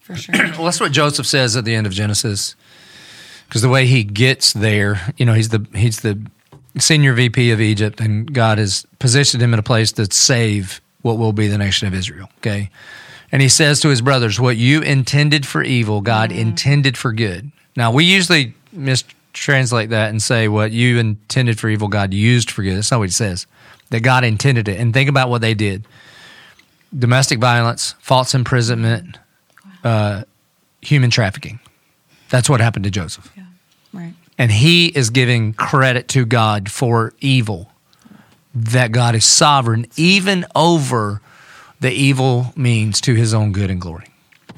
[0.00, 0.34] For sure.
[0.52, 2.54] well, that's what Joseph says at the end of Genesis
[3.48, 6.20] because the way he gets there, you know, he's the he's the
[6.78, 11.18] senior VP of Egypt, and God has positioned him in a place to save what
[11.18, 12.28] will be the nation of Israel.
[12.38, 12.70] Okay,
[13.30, 16.40] and he says to his brothers, "What you intended for evil, God mm-hmm.
[16.40, 21.88] intended for good." Now we usually mistranslate that and say, "What you intended for evil,
[21.88, 23.46] God used for good." That's not what he says.
[23.90, 25.86] That God intended it, and think about what they did:
[26.96, 29.18] domestic violence, false imprisonment,
[29.84, 30.24] uh,
[30.80, 31.60] human trafficking.
[32.30, 33.30] That's what happened to Joseph.
[33.94, 34.00] Yeah.
[34.00, 34.14] Right.
[34.36, 37.70] And he is giving credit to God for evil,
[38.54, 41.20] that God is sovereign even over
[41.80, 44.06] the evil means to his own good and glory.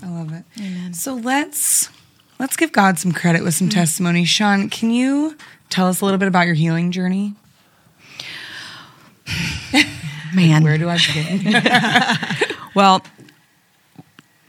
[0.03, 0.45] I love it.
[0.59, 0.95] Amen.
[0.95, 1.91] So let's
[2.39, 3.79] let's give God some credit with some mm-hmm.
[3.79, 4.25] testimony.
[4.25, 5.37] Shawn, can you
[5.69, 7.35] tell us a little bit about your healing journey?
[10.35, 11.63] Man, where do I begin?
[12.75, 13.03] well,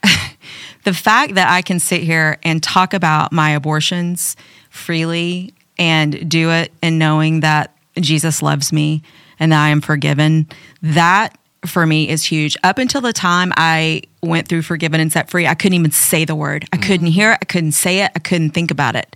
[0.83, 4.35] the fact that I can sit here and talk about my abortions
[4.78, 9.03] freely and do it and knowing that Jesus loves me
[9.39, 10.47] and that I am forgiven,
[10.82, 12.55] that for me is huge.
[12.63, 16.25] Up until the time I went through Forgiven and Set Free, I couldn't even say
[16.25, 16.65] the word.
[16.71, 17.11] I couldn't mm.
[17.11, 17.39] hear it.
[17.41, 18.11] I couldn't say it.
[18.15, 19.15] I couldn't think about it.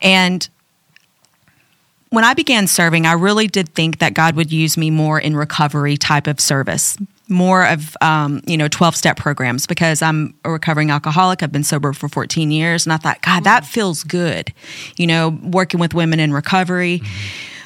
[0.00, 0.48] And
[2.10, 5.36] when I began serving, I really did think that God would use me more in
[5.36, 6.96] recovery type of service,
[7.28, 11.42] more of um, you know 12 step programs because I'm a recovering alcoholic.
[11.42, 14.52] I've been sober for 14 years, and I thought, God, that feels good,
[14.96, 17.02] you know, working with women in recovery.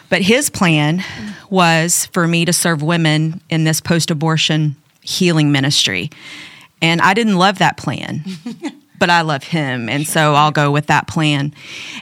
[0.09, 1.03] But His plan
[1.51, 6.11] was for me to serve women in this post abortion healing ministry,
[6.81, 8.25] and I didn't love that plan.
[9.03, 9.89] but I love him.
[9.89, 11.53] And so I'll go with that plan.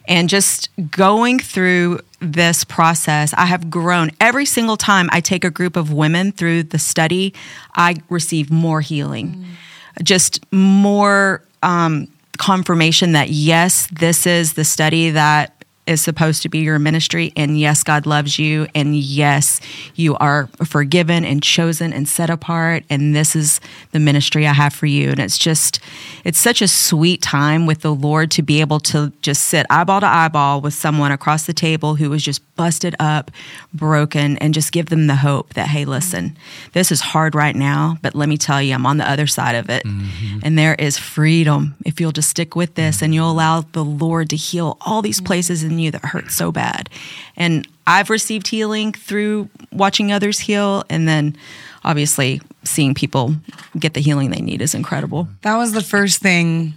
[0.07, 4.11] And just going through this process, I have grown.
[4.21, 7.35] Every single time I take a group of women through the study,
[7.75, 10.03] I receive more healing, mm.
[10.05, 12.09] just more um,
[12.39, 15.60] confirmation that yes, this is the study that
[15.91, 17.33] is supposed to be your ministry.
[17.37, 18.69] And yes, God loves you.
[18.75, 19.61] And yes,
[19.97, 22.85] you are forgiven and chosen and set apart.
[22.89, 23.61] And this is
[23.91, 25.11] the ministry I have for you.
[25.11, 25.81] And it's just,
[26.25, 30.01] it's such a sweet time with the Lord to be able to just sit eyeball
[30.01, 33.31] to eyeball with someone across the table who was just busted up,
[33.75, 36.37] broken, and just give them the hope that, hey, listen,
[36.73, 39.57] this is hard right now, but let me tell you, I'm on the other side
[39.57, 39.83] of it.
[39.85, 40.41] Mm-hmm.
[40.43, 44.31] And there is freedom if you'll just stick with this and you'll allow the Lord
[44.31, 46.89] to heal all these places in you that hurt so bad.
[47.37, 51.37] And I've received healing through watching others heal and then
[51.85, 53.35] obviously seeing people
[53.79, 55.29] get the healing they need is incredible.
[55.43, 56.75] That was the first thing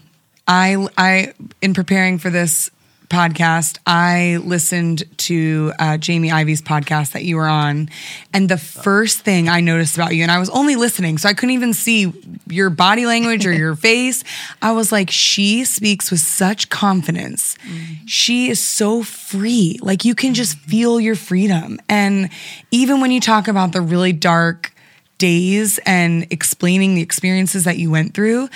[0.48, 2.70] I I in preparing for this
[3.10, 7.90] podcast, I listened to uh, Jamie Ivey's podcast that you were on,
[8.34, 11.34] and the first thing I noticed about you, and I was only listening, so I
[11.34, 12.14] couldn't even see
[12.48, 14.24] your body language or your face.
[14.62, 17.56] I was like, she speaks with such confidence.
[17.66, 18.06] Mm-hmm.
[18.06, 19.80] She is so free.
[19.82, 21.80] Like you can just feel your freedom.
[21.90, 22.30] And
[22.72, 24.74] even when you talk about the really dark
[25.18, 28.50] days and explaining the experiences that you went through,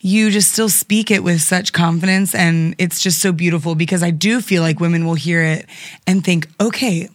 [0.00, 4.10] you just still speak it with such confidence and it's just so beautiful because I
[4.10, 5.66] do feel like women will hear it
[6.06, 7.08] and think, "Okay,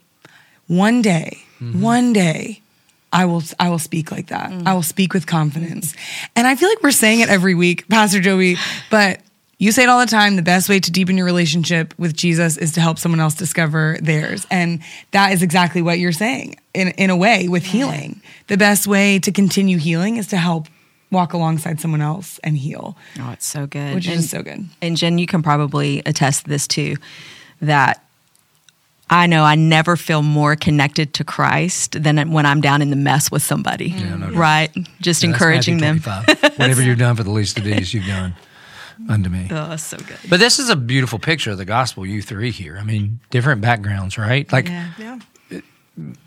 [0.67, 1.81] one day, mm-hmm.
[1.81, 2.61] one day
[3.11, 4.51] I will I will speak like that.
[4.51, 4.67] Mm.
[4.67, 5.95] I will speak with confidence."
[6.36, 8.57] And I feel like we're saying it every week, Pastor Joby,
[8.89, 9.21] but
[9.63, 10.36] you say it all the time.
[10.36, 13.97] The best way to deepen your relationship with Jesus is to help someone else discover
[14.01, 14.45] theirs.
[14.51, 14.81] And
[15.11, 18.21] that is exactly what you're saying in, in a way with healing.
[18.47, 20.67] The best way to continue healing is to help
[21.14, 22.97] walk alongside someone else and heal.
[23.20, 23.95] Oh, it's so good.
[23.95, 24.66] Which and, is so good.
[24.82, 26.97] And Jen, you can probably attest to this too,
[27.61, 28.03] that
[29.09, 32.95] I know I never feel more connected to Christ than when I'm down in the
[32.95, 33.89] mess with somebody.
[33.89, 34.72] Yeah, no right?
[35.01, 35.99] Just yeah, encouraging them.
[35.99, 38.34] Whatever you've done for the least of these, you've done
[39.09, 39.47] unto me.
[39.51, 40.18] Oh, that's so good.
[40.30, 42.78] But this is a beautiful picture of the gospel, you three here.
[42.80, 44.51] I mean, different backgrounds, right?
[44.51, 45.20] Like, yeah.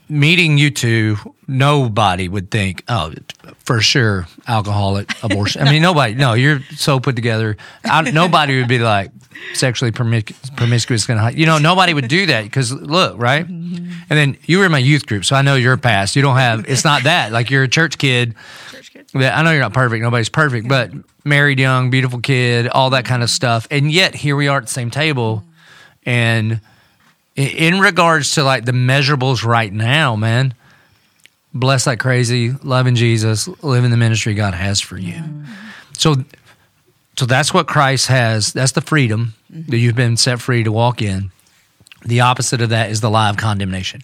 [0.08, 1.16] Meeting you two,
[1.48, 3.12] nobody would think, oh,
[3.58, 5.66] for sure, alcoholic, abortion.
[5.66, 6.14] I mean, nobody.
[6.14, 7.56] No, you're so put together.
[7.84, 9.10] I, nobody would be like
[9.54, 11.06] sexually promiscuous.
[11.06, 13.46] Gonna, you know, nobody would do that because look, right?
[13.46, 13.92] Mm-hmm.
[14.08, 16.16] And then you were in my youth group, so I know your past.
[16.16, 16.68] You don't have.
[16.68, 17.32] It's not that.
[17.32, 18.34] Like you're a church kid.
[18.70, 19.06] Church kid.
[19.14, 20.02] I know you're not perfect.
[20.02, 20.90] Nobody's perfect, but
[21.24, 23.66] married, young, beautiful kid, all that kind of stuff.
[23.70, 25.42] And yet here we are at the same table,
[26.04, 26.60] and
[27.36, 30.54] in regards to like the measurables right now, man,
[31.52, 35.14] bless like crazy, loving Jesus, living the ministry God has for you.
[35.14, 35.44] Mm-hmm.
[35.98, 36.16] So,
[37.18, 38.52] so that's what Christ has.
[38.52, 39.70] That's the freedom mm-hmm.
[39.70, 41.30] that you've been set free to walk in.
[42.04, 44.02] The opposite of that is the lie of condemnation.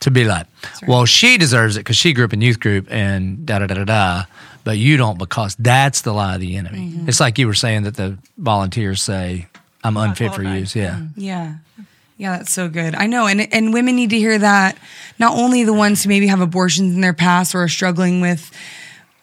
[0.00, 0.88] To be like, right.
[0.88, 3.74] well, she deserves it because she grew up in youth group and da da da
[3.74, 4.24] da da,
[4.62, 6.90] but you don't because that's the lie of the enemy.
[6.90, 7.08] Mm-hmm.
[7.08, 9.46] It's like you were saying that the volunteers say,
[9.82, 11.54] "I'm Not unfit for use." Yeah, yeah.
[12.16, 12.94] Yeah, that's so good.
[12.94, 13.26] I know.
[13.26, 14.78] And and women need to hear that
[15.18, 18.50] not only the ones who maybe have abortions in their past or are struggling with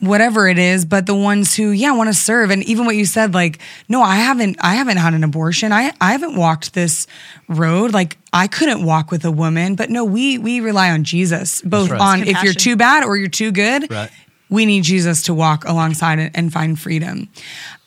[0.02, 2.50] whatever it is, but the ones who, yeah, want to serve.
[2.50, 5.72] And even what you said, like, no, I haven't I haven't had an abortion.
[5.72, 7.08] I I haven't walked this
[7.48, 7.94] road.
[7.94, 9.76] Like I couldn't walk with a woman.
[9.76, 12.02] But no, we we rely on Jesus, both right.
[12.02, 13.89] on if you're too bad or you're too good.
[13.89, 14.12] Right
[14.52, 17.30] we need Jesus to walk alongside it and find freedom.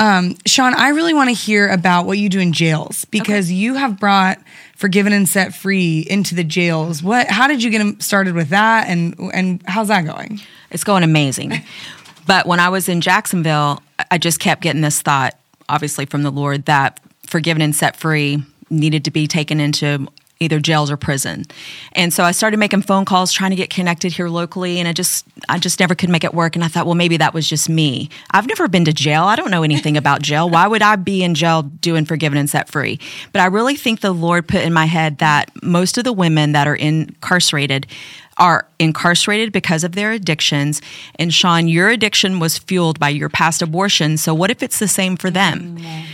[0.01, 3.55] Um, Shawn, I really want to hear about what you do in jails because okay.
[3.55, 4.39] you have brought
[4.77, 7.03] forgiven and set free into the jails.
[7.03, 7.29] What?
[7.29, 10.41] How did you get started with that, and and how's that going?
[10.71, 11.53] It's going amazing.
[12.27, 15.37] but when I was in Jacksonville, I just kept getting this thought,
[15.69, 20.09] obviously from the Lord, that forgiven and set free needed to be taken into
[20.45, 21.45] either jails or prison.
[21.93, 24.93] And so I started making phone calls trying to get connected here locally and I
[24.93, 27.49] just I just never could make it work and I thought, well maybe that was
[27.49, 28.09] just me.
[28.31, 29.25] I've never been to jail.
[29.25, 30.49] I don't know anything about jail.
[30.49, 33.01] Why would I be in jail doing forgiven and set free?
[33.33, 36.53] But I really think the Lord put in my head that most of the women
[36.53, 37.87] that are incarcerated
[38.37, 40.83] are incarcerated because of their addictions.
[41.17, 44.17] And Shawn, your addiction was fueled by your past abortion.
[44.17, 45.79] So what if it's the same for them?
[45.79, 46.05] Mm-hmm.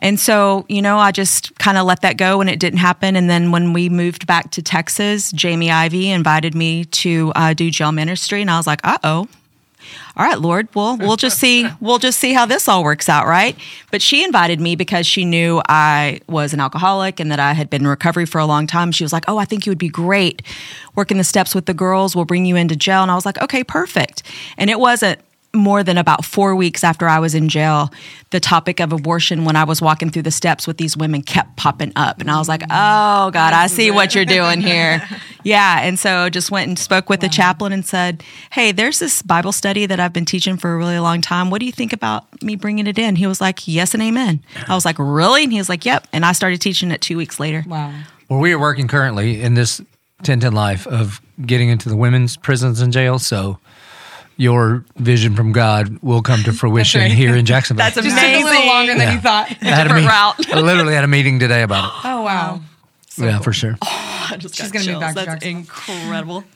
[0.00, 3.16] And so, you know, I just kind of let that go and it didn't happen.
[3.16, 7.70] And then when we moved back to Texas, Jamie Ivey invited me to uh, do
[7.70, 8.40] jail ministry.
[8.40, 9.28] And I was like, uh oh,
[10.16, 13.26] all right, Lord, well, we'll just see, we'll just see how this all works out,
[13.26, 13.56] right?
[13.90, 17.70] But she invited me because she knew I was an alcoholic and that I had
[17.70, 18.92] been in recovery for a long time.
[18.92, 20.42] She was like, Oh, I think you would be great
[20.94, 22.14] working the steps with the girls.
[22.14, 23.02] We'll bring you into jail.
[23.02, 24.22] And I was like, Okay, perfect.
[24.58, 25.20] And it wasn't
[25.52, 27.90] more than about four weeks after I was in jail,
[28.30, 31.56] the topic of abortion when I was walking through the steps with these women kept
[31.56, 32.20] popping up.
[32.20, 35.02] And I was like, oh, God, I see what you're doing here.
[35.42, 35.80] yeah.
[35.82, 37.28] And so just went and spoke with wow.
[37.28, 38.22] the chaplain and said,
[38.52, 41.50] hey, there's this Bible study that I've been teaching for a really long time.
[41.50, 43.16] What do you think about me bringing it in?
[43.16, 44.44] He was like, yes and amen.
[44.68, 45.42] I was like, really?
[45.42, 46.06] And he was like, yep.
[46.12, 47.64] And I started teaching it two weeks later.
[47.66, 47.92] Wow.
[48.28, 49.80] Well, we are working currently in this
[50.20, 53.26] 1010 life of getting into the women's prisons and jails.
[53.26, 53.58] So,
[54.40, 57.12] your vision from God will come to fruition right.
[57.12, 57.84] here in Jacksonville.
[57.84, 58.18] That's amazing.
[58.18, 59.14] Just took a little longer than yeah.
[59.14, 59.50] you thought.
[59.60, 60.54] I had a meet, route.
[60.54, 61.90] I literally had a meeting today about it.
[62.04, 62.60] Oh wow.
[63.08, 63.42] So yeah, cool.
[63.42, 63.76] for sure.
[63.82, 66.44] Oh, She's going to be back That's incredible.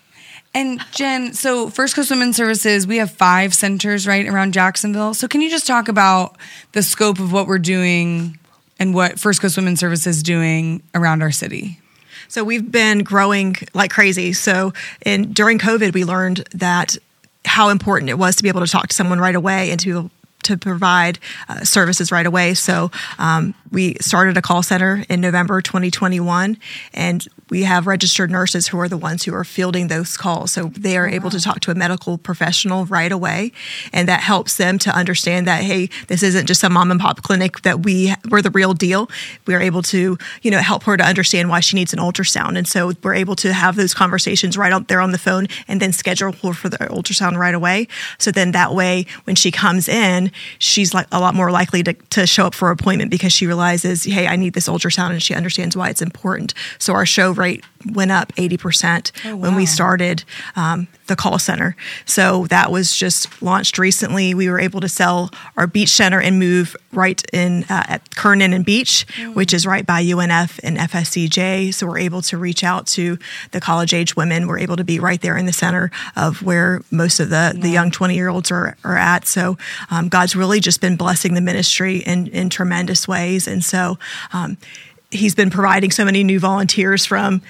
[0.56, 5.12] And Jen, so First Coast Women's Services, we have five centers right around Jacksonville.
[5.12, 6.36] So can you just talk about
[6.70, 8.38] the scope of what we're doing
[8.78, 11.80] and what First Coast Women's Services is doing around our city?
[12.28, 14.32] So we've been growing like crazy.
[14.32, 14.72] So
[15.04, 16.96] in during COVID, we learned that
[17.44, 20.10] how important it was to be able to talk to someone right away and to
[20.44, 21.18] to provide
[21.48, 22.54] uh, services right away.
[22.54, 26.56] So um, we started a call center in November 2021,
[26.92, 30.52] and we have registered nurses who are the ones who are fielding those calls.
[30.52, 33.52] So they are able to talk to a medical professional right away.
[33.92, 37.22] And that helps them to understand that, hey, this isn't just a mom and pop
[37.22, 39.10] clinic that we, we're the real deal.
[39.46, 42.56] We are able to, you know, help her to understand why she needs an ultrasound.
[42.56, 45.80] And so we're able to have those conversations right out there on the phone and
[45.80, 47.88] then schedule her for the ultrasound right away.
[48.18, 51.92] So then that way, when she comes in, she's like a lot more likely to,
[51.92, 55.22] to show up for an appointment because she realizes, hey, I need this ultrasound and
[55.22, 56.54] she understands why it's important.
[56.78, 59.42] So our show rate went up 80% oh, wow.
[59.42, 60.24] when we started
[60.56, 61.76] um, the call center.
[62.06, 64.34] So that was just launched recently.
[64.34, 68.52] We were able to sell our beach center and move right in uh, at Kernan
[68.52, 69.34] and Beach, mm.
[69.34, 71.74] which is right by UNF and FSCJ.
[71.74, 73.18] So we're able to reach out to
[73.50, 74.46] the college age women.
[74.46, 77.60] We're able to be right there in the center of where most of the, yeah.
[77.60, 79.26] the young 20 year olds are, are at.
[79.26, 79.58] So
[79.90, 83.46] um, God's really just been blessing the ministry in, in tremendous ways.
[83.46, 83.98] And so
[84.32, 84.56] um,
[85.10, 87.42] he's been providing so many new volunteers from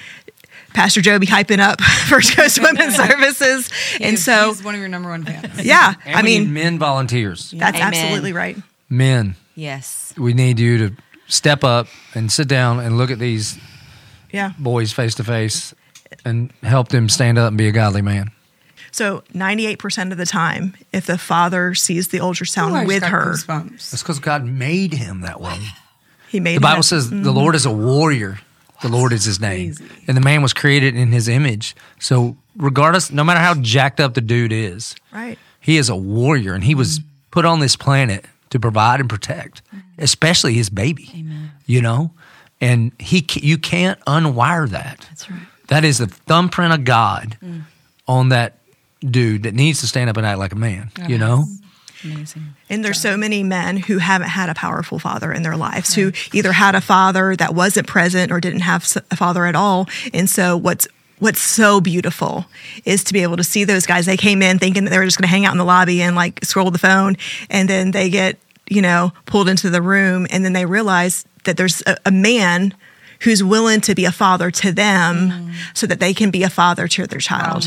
[0.75, 3.71] Pastor Joby hyping up First Coast Women's Services,
[4.01, 5.45] and so he's one of your number one fans.
[5.65, 7.53] Yeah, I mean, men volunteers.
[7.53, 7.95] That's Amen.
[7.95, 8.57] absolutely right.
[8.91, 9.37] Men.
[9.55, 10.13] Yes.
[10.19, 10.97] We need you to
[11.29, 13.59] step up and sit down and look at these
[14.33, 14.53] yeah.
[14.59, 15.75] boys face to face
[16.25, 18.31] and help them stand up and be a godly man.
[18.91, 24.21] So, 98% of the time, if the father sees the ultrasound with her, that's because
[24.21, 25.59] God made him that way.
[26.29, 27.23] He made the Bible says mm-hmm.
[27.23, 28.39] the Lord is a warrior.
[28.83, 29.75] The Lord is his name.
[29.75, 30.05] Crazy.
[30.09, 31.75] And the man was created in his image.
[31.99, 35.39] So regardless, no matter how jacked up the dude is, right.
[35.61, 37.09] he is a warrior and he was mm-hmm.
[37.31, 39.63] put on this planet to provide and protect,
[39.99, 41.11] especially his baby.
[41.15, 41.53] Amen.
[41.67, 42.13] You know?
[42.61, 45.07] And he you can't unwire that.
[45.11, 45.41] That's right.
[45.69, 47.63] That is the thumbprint of God mm.
[48.07, 48.59] on that
[49.01, 51.47] dude that needs to stand up and act like a man, you know?
[52.05, 52.55] Amazing.
[52.69, 56.05] And there's so many men who haven't had a powerful father in their lives, right.
[56.05, 59.89] who either had a father that wasn't present or didn't have a father at all.
[60.13, 60.87] And so what's
[61.19, 62.47] what's so beautiful
[62.85, 64.07] is to be able to see those guys.
[64.07, 66.03] They came in thinking that they were just going to hang out in the lobby
[66.03, 67.17] and like scroll the phone,
[67.51, 68.39] and then they get
[68.69, 72.75] you know pulled into the room, and then they realize that there's a, a man
[73.21, 75.55] who's willing to be a father to them, mm.
[75.73, 77.65] so that they can be a father to their child.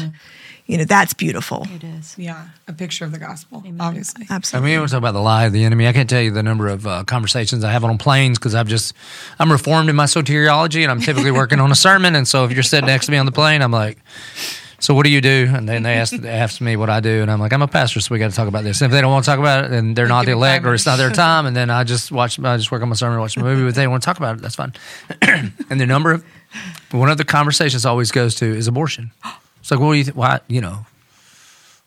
[0.68, 1.66] You know, that's beautiful.
[1.72, 2.16] It is.
[2.18, 2.48] Yeah.
[2.68, 3.80] A picture of the gospel, Amen.
[3.80, 4.26] obviously.
[4.30, 4.72] Absolutely.
[4.72, 5.88] I mean, we talk about the lie of the enemy.
[5.88, 8.68] I can't tell you the number of uh, conversations I have on planes because I've
[8.68, 8.94] just,
[9.40, 12.16] I'm reformed in my soteriology and I'm typically working on a sermon.
[12.16, 13.98] And so if you're sitting next to me on the plane, I'm like,
[14.80, 15.50] so what do you do?
[15.54, 17.68] And then they ask, they ask me what I do, and I'm like, I'm a
[17.68, 18.80] pastor, so we got to talk about this.
[18.82, 20.76] And if they don't want to talk about it, then they're not the elect, or
[20.76, 21.48] it's not their time.
[21.48, 23.64] And then I just watch, I just work on my sermon, watch a movie.
[23.64, 24.74] But if they want to talk about it, that's fine.
[25.22, 26.26] and the number of
[26.92, 29.12] one of the conversations always goes to is abortion.
[29.68, 30.86] It's like, what do you, th- why, you know,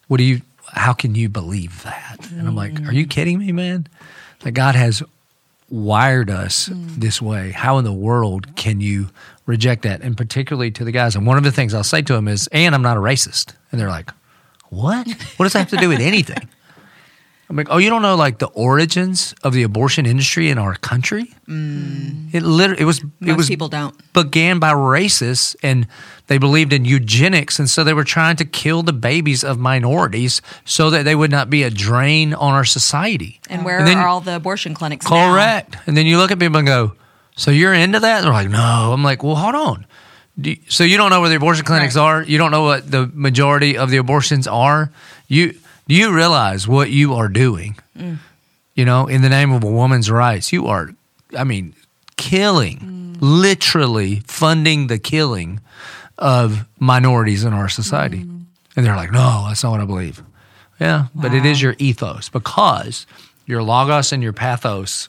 [0.07, 2.31] what do you, how can you believe that?
[2.31, 3.87] And I'm like, are you kidding me, man?
[4.41, 5.03] That God has
[5.71, 6.97] wired us mm.
[6.97, 7.53] this way.
[7.53, 9.09] How in the world can you
[9.47, 10.03] reject that?
[10.03, 11.17] And particularly to the guys.
[11.17, 13.55] And one of the things I'll say to them is, and I'm not a racist.
[13.73, 14.11] And they're like,
[14.69, 15.09] what?
[15.39, 16.51] What does that have to do with anything?
[17.51, 20.77] I'm like, oh, you don't know like the origins of the abortion industry in our
[20.77, 21.35] country?
[21.49, 22.33] Mm.
[22.33, 25.89] It literally, it was, Most it was people don't began by racists, and
[26.29, 30.41] they believed in eugenics, and so they were trying to kill the babies of minorities
[30.65, 33.41] so that they would not be a drain on our society.
[33.51, 35.05] And where and then, are all the abortion clinics?
[35.05, 35.73] Correct.
[35.73, 35.81] Now?
[35.87, 36.93] And then you look at people and go,
[37.35, 38.19] so you're into that?
[38.19, 38.93] And they're like, no.
[38.93, 39.87] I'm like, well, hold on.
[40.37, 42.03] You, so you don't know where the abortion clinics right.
[42.03, 42.23] are?
[42.23, 44.93] You don't know what the majority of the abortions are?
[45.27, 45.55] You
[45.91, 47.77] do you realize what you are doing?
[47.99, 48.19] Mm.
[48.77, 50.91] You know, in the name of a woman's rights, you are,
[51.37, 51.75] I mean,
[52.17, 53.17] killing, mm.
[53.21, 55.59] literally funding the killing
[56.17, 58.19] of minorities in our society.
[58.19, 58.45] Mm.
[58.77, 60.23] And they're like, no, that's not what I believe.
[60.79, 61.09] Yeah, wow.
[61.13, 63.05] but it is your ethos because
[63.47, 65.09] your logos and your pathos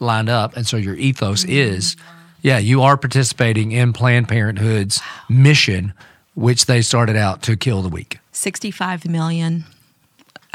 [0.00, 0.56] lined up.
[0.56, 1.50] And so your ethos mm.
[1.50, 1.94] is,
[2.40, 5.36] yeah, you are participating in Planned Parenthood's wow.
[5.36, 5.92] mission,
[6.34, 8.18] which they started out to kill the weak.
[8.32, 9.66] 65 million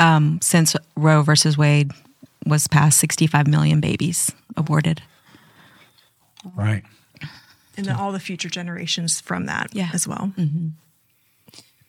[0.01, 1.91] um, since Roe versus Wade
[2.45, 5.01] was passed, 65 million babies aborted.
[6.55, 6.83] Right.
[7.77, 9.89] And then all the future generations from that yeah.
[9.93, 10.33] as well.
[10.37, 10.67] Mm-hmm.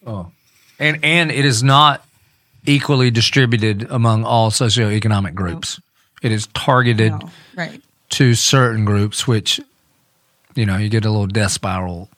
[0.07, 0.33] Oh,
[0.79, 2.05] and and it is not
[2.67, 5.79] equally distributed among all socioeconomic groups.
[5.79, 6.29] No.
[6.29, 7.31] It is targeted no.
[7.57, 7.83] right.
[8.11, 9.61] to certain groups, which
[10.55, 12.09] you know you get a little death spiral.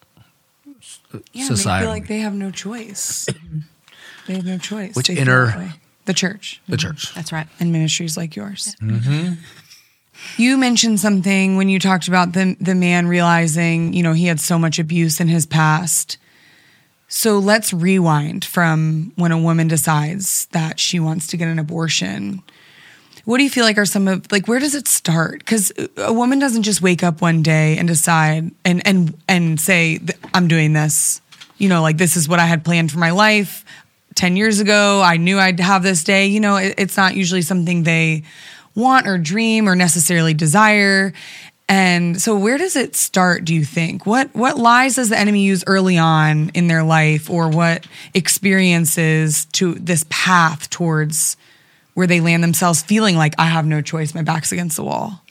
[1.32, 1.80] Yeah, society.
[1.80, 3.28] they feel like they have no choice.
[4.26, 4.94] they have no choice.
[4.94, 5.74] Which inner
[6.04, 6.60] the church.
[6.68, 7.14] The church.
[7.14, 7.46] That's right.
[7.60, 8.76] And ministries like yours.
[8.80, 9.34] Mm-hmm.
[10.36, 14.40] You mentioned something when you talked about the the man realizing, you know, he had
[14.40, 16.18] so much abuse in his past.
[17.08, 22.42] So let's rewind from when a woman decides that she wants to get an abortion.
[23.24, 25.44] What do you feel like are some of like where does it start?
[25.46, 30.00] Cuz a woman doesn't just wake up one day and decide and and and say
[30.32, 31.20] I'm doing this.
[31.58, 33.64] You know, like this is what I had planned for my life.
[34.14, 36.26] 10 years ago, I knew I'd have this day.
[36.26, 38.22] You know, it, it's not usually something they
[38.74, 41.12] want or dream or necessarily desire.
[41.68, 44.04] And so where does it start, do you think?
[44.04, 49.46] What what lies does the enemy use early on in their life or what experiences
[49.52, 51.36] to this path towards
[51.94, 55.22] where they land themselves feeling like I have no choice, my back's against the wall?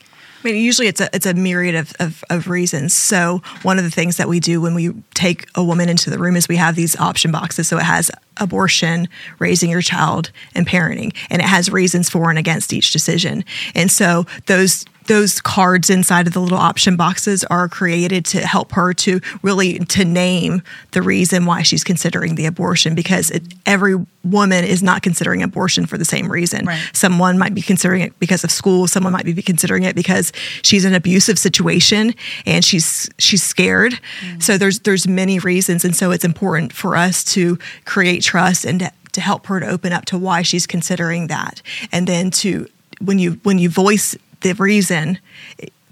[0.43, 2.93] I mean, usually it's a it's a myriad of, of, of, reasons.
[2.93, 6.19] So one of the things that we do when we take a woman into the
[6.19, 7.67] room is we have these option boxes.
[7.67, 9.07] So it has abortion,
[9.39, 13.45] raising your child, and parenting, and it has reasons for and against each decision.
[13.73, 18.71] And so those those cards inside of the little option boxes are created to help
[18.73, 23.95] her to really to name the reason why she's considering the abortion because it, every
[24.23, 26.65] woman is not considering abortion for the same reason.
[26.65, 26.89] Right.
[26.93, 28.87] someone might be considering it because of school.
[28.87, 30.31] Someone might be considering it because
[30.61, 32.13] she's in an abusive situation
[32.45, 33.99] and she's she's scared.
[34.21, 34.41] Mm.
[34.41, 35.83] so there's there's many reasons.
[35.83, 39.67] And so it's important for us to create trust and to, to help her to
[39.67, 41.61] open up to why she's considering that.
[41.91, 42.67] And then to
[43.01, 45.19] when you when you voice the reason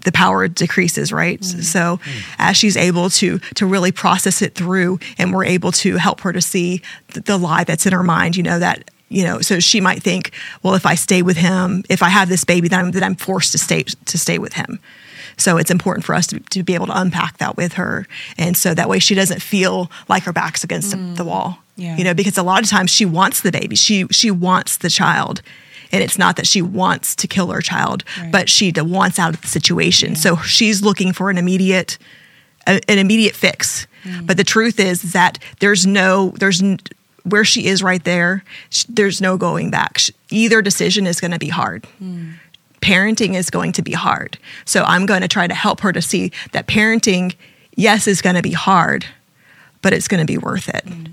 [0.04, 1.40] the power decreases right?
[1.40, 1.62] Mm.
[1.62, 5.96] so mm as she's able to to really process it through and we're able to
[5.96, 6.82] help her to see
[7.14, 10.02] the, the lie that's in her mind you know that you know so she might
[10.02, 10.32] think
[10.62, 13.14] well if i stay with him if i have this baby then i'm, then I'm
[13.14, 14.80] forced to stay to stay with him.
[15.38, 18.06] So it's important for us to, to be able to unpack that with her.
[18.38, 21.16] And so that way she doesn't feel like her back's against mm.
[21.16, 21.58] the wall.
[21.74, 21.96] Yeah.
[21.96, 23.76] you know because a lot of times she wants the baby.
[23.76, 25.40] She she wants the child
[25.92, 28.32] and it's not that she wants to kill her child, right.
[28.32, 30.10] but she wants out of the situation.
[30.10, 30.16] Yeah.
[30.16, 31.98] So she's looking for an immediate
[32.66, 33.86] an immediate fix.
[34.04, 34.26] Mm.
[34.26, 36.62] But the truth is that there's no there's
[37.24, 38.44] where she is right there.
[38.88, 40.00] There's no going back.
[40.30, 41.86] Either decision is going to be hard.
[42.02, 42.34] Mm.
[42.80, 44.38] Parenting is going to be hard.
[44.64, 47.34] So I'm going to try to help her to see that parenting,
[47.76, 49.06] yes, is going to be hard,
[49.82, 50.84] but it's going to be worth it.
[50.84, 51.12] Mm.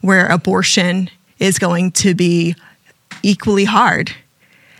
[0.00, 1.10] Where abortion
[1.40, 2.54] is going to be
[3.22, 4.12] equally hard.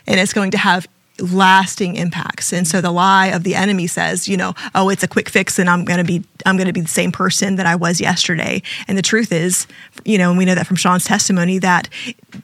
[0.07, 0.87] And it's going to have
[1.21, 2.53] lasting impacts.
[2.53, 5.59] And so the lie of the enemy says, you know, oh, it's a quick fix
[5.59, 8.01] and I'm going to be I'm going to be the same person that I was
[8.01, 8.63] yesterday.
[8.87, 9.67] And the truth is,
[10.05, 11.89] you know, and we know that from Shawn's testimony that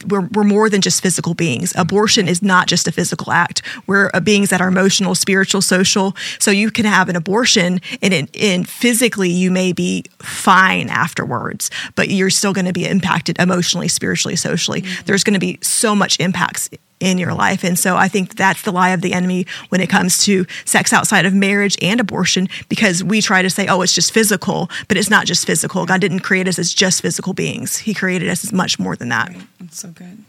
[0.07, 1.73] we're, we're more than just physical beings.
[1.77, 3.61] Abortion is not just a physical act.
[3.87, 6.15] We're beings that are emotional, spiritual, social.
[6.39, 11.71] So you can have an abortion and, in and physically you may be fine afterwards,
[11.95, 14.81] but you're still going to be impacted emotionally, spiritually, socially.
[14.81, 15.05] Mm-hmm.
[15.05, 16.69] There's going to be so much impacts
[16.99, 17.63] in your life.
[17.63, 20.93] And so I think that's the lie of the enemy when it comes to sex
[20.93, 24.95] outside of marriage and abortion, because we try to say, oh, it's just physical, but
[24.95, 25.85] it's not just physical.
[25.85, 29.09] God didn't create us as just physical beings, He created us as much more than
[29.09, 29.35] that.
[29.59, 30.23] That's so good.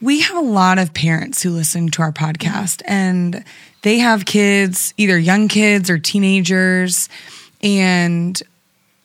[0.00, 3.44] we have a lot of parents who listen to our podcast and
[3.82, 7.08] they have kids, either young kids or teenagers.
[7.62, 8.42] And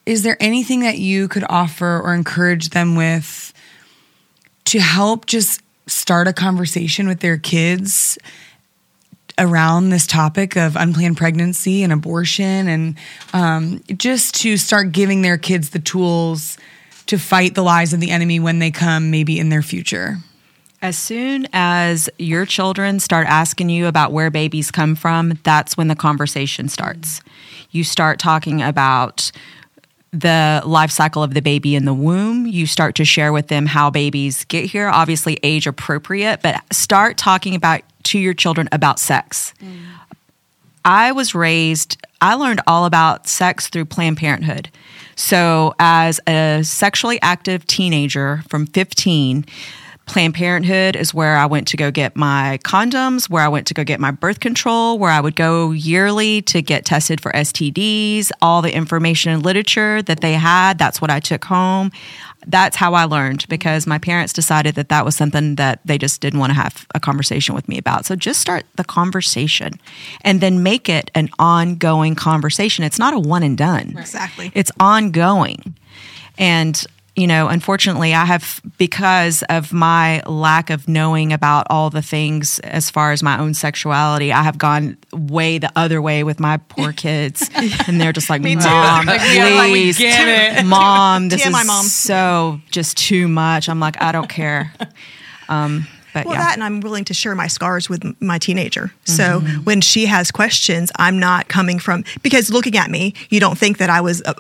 [0.06, 3.54] is there anything that you could offer or encourage them with
[4.66, 8.18] to help just start a conversation with their kids
[9.38, 12.96] around this topic of unplanned pregnancy and abortion and
[13.34, 16.58] um, just to start giving their kids the tools
[17.08, 20.18] to fight the lies of the enemy when they come maybe in their future?
[20.82, 25.88] As soon as your children start asking you about where babies come from, that's when
[25.88, 27.22] the conversation starts.
[27.72, 29.32] You start talking about
[30.20, 32.48] the life cycle of the baby in the womb.
[32.48, 37.18] You start to share with them how babies get here, obviously age appropriate, but start
[37.18, 39.54] talking about to your children about sex.
[39.62, 39.80] Mm.
[40.86, 44.70] I was raised, I learned all about sex through Planned Parenthood.
[45.16, 49.46] So, as a sexually active teenager from 15,
[50.06, 53.74] Planned Parenthood is where I went to go get my condoms, where I went to
[53.74, 58.32] go get my birth control, where I would go yearly to get tested for STDs,
[58.42, 60.78] all the information and literature that they had.
[60.78, 61.92] That's what I took home.
[62.46, 66.22] That's how I learned because my parents decided that that was something that they just
[66.22, 68.06] didn't want to have a conversation with me about.
[68.06, 69.80] So just start the conversation
[70.22, 72.86] and then make it an ongoing conversation.
[72.86, 73.96] It's not a one and done.
[73.98, 74.52] Exactly.
[74.54, 75.76] It's ongoing.
[76.38, 76.86] And
[77.16, 82.60] you know, unfortunately, I have, because of my lack of knowing about all the things
[82.60, 86.58] as far as my own sexuality, I have gone way the other way with my
[86.58, 87.50] poor kids.
[87.88, 90.00] and they're just like, Mom, like, please.
[90.00, 91.86] Yeah, Mom, this is mom.
[91.86, 93.70] so just too much.
[93.70, 94.74] I'm like, I don't care.
[95.48, 95.86] Um,
[96.16, 96.44] but well, yeah.
[96.44, 98.94] that and I'm willing to share my scars with my teenager.
[99.04, 99.64] So mm-hmm.
[99.66, 103.80] when she has questions, I'm not coming from because looking at me, you don't think
[103.80, 104.34] that I was a,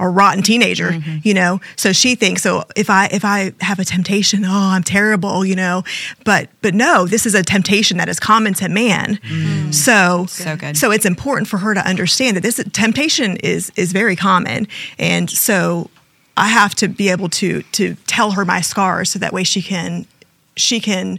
[0.00, 1.18] a rotten teenager, mm-hmm.
[1.22, 1.60] you know.
[1.76, 5.54] So she thinks so if I if I have a temptation, oh, I'm terrible, you
[5.54, 5.84] know.
[6.24, 9.20] But but no, this is a temptation that is common to man.
[9.22, 9.72] Mm.
[9.72, 10.76] So so good.
[10.76, 14.66] So it's important for her to understand that this temptation is is very common,
[14.98, 15.90] and so
[16.36, 19.62] I have to be able to to tell her my scars so that way she
[19.62, 20.06] can
[20.60, 21.18] she can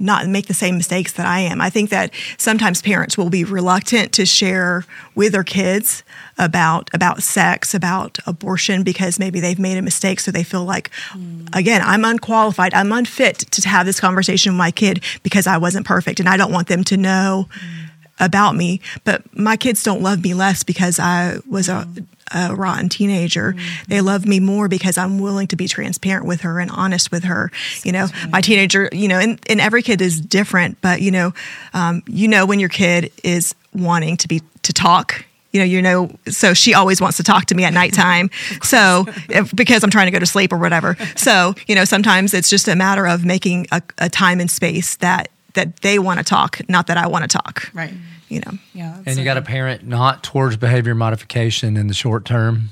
[0.00, 1.60] not make the same mistakes that I am.
[1.60, 6.02] I think that sometimes parents will be reluctant to share with their kids
[6.38, 10.90] about about sex, about abortion because maybe they've made a mistake so they feel like
[11.10, 11.46] mm.
[11.54, 15.86] again, I'm unqualified, I'm unfit to have this conversation with my kid because I wasn't
[15.86, 17.90] perfect and I don't want them to know mm.
[18.18, 21.86] about me, but my kids don't love me less because I was a
[22.32, 23.52] a rotten teenager.
[23.52, 23.84] Mm-hmm.
[23.88, 27.24] They love me more because I'm willing to be transparent with her and honest with
[27.24, 27.50] her.
[27.84, 31.32] You know, my teenager, you know, and, and every kid is different, but you know,
[31.74, 35.82] um, you know when your kid is wanting to be to talk you know, you
[35.82, 38.30] know, so she always wants to talk to me at nighttime.
[38.62, 40.96] so if, because I'm trying to go to sleep or whatever.
[41.16, 44.94] So, you know, sometimes it's just a matter of making a, a time and space
[44.96, 47.68] that that they want to talk, not that I want to talk.
[47.74, 47.92] Right
[48.30, 48.52] you know.
[48.72, 48.96] Yeah.
[49.04, 52.70] And you got a parent not towards behavior modification in the short term.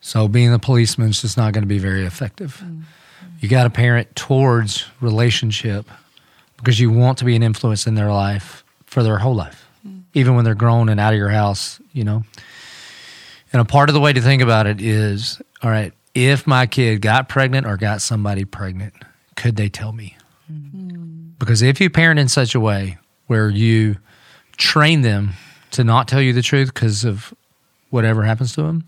[0.00, 2.60] So being a policeman is just not going to be very effective.
[2.62, 2.82] Mm-hmm.
[3.40, 5.90] You got a parent towards relationship
[6.58, 10.00] because you want to be an influence in their life for their whole life, mm-hmm.
[10.14, 12.22] even when they're grown and out of your house, you know.
[13.52, 16.66] And a part of the way to think about it is all right, if my
[16.66, 18.94] kid got pregnant or got somebody pregnant,
[19.34, 20.16] could they tell me?
[20.50, 21.30] Mm-hmm.
[21.38, 23.96] Because if you parent in such a way where you
[24.56, 25.30] train them
[25.72, 27.34] to not tell you the truth because of
[27.90, 28.84] whatever happens to them.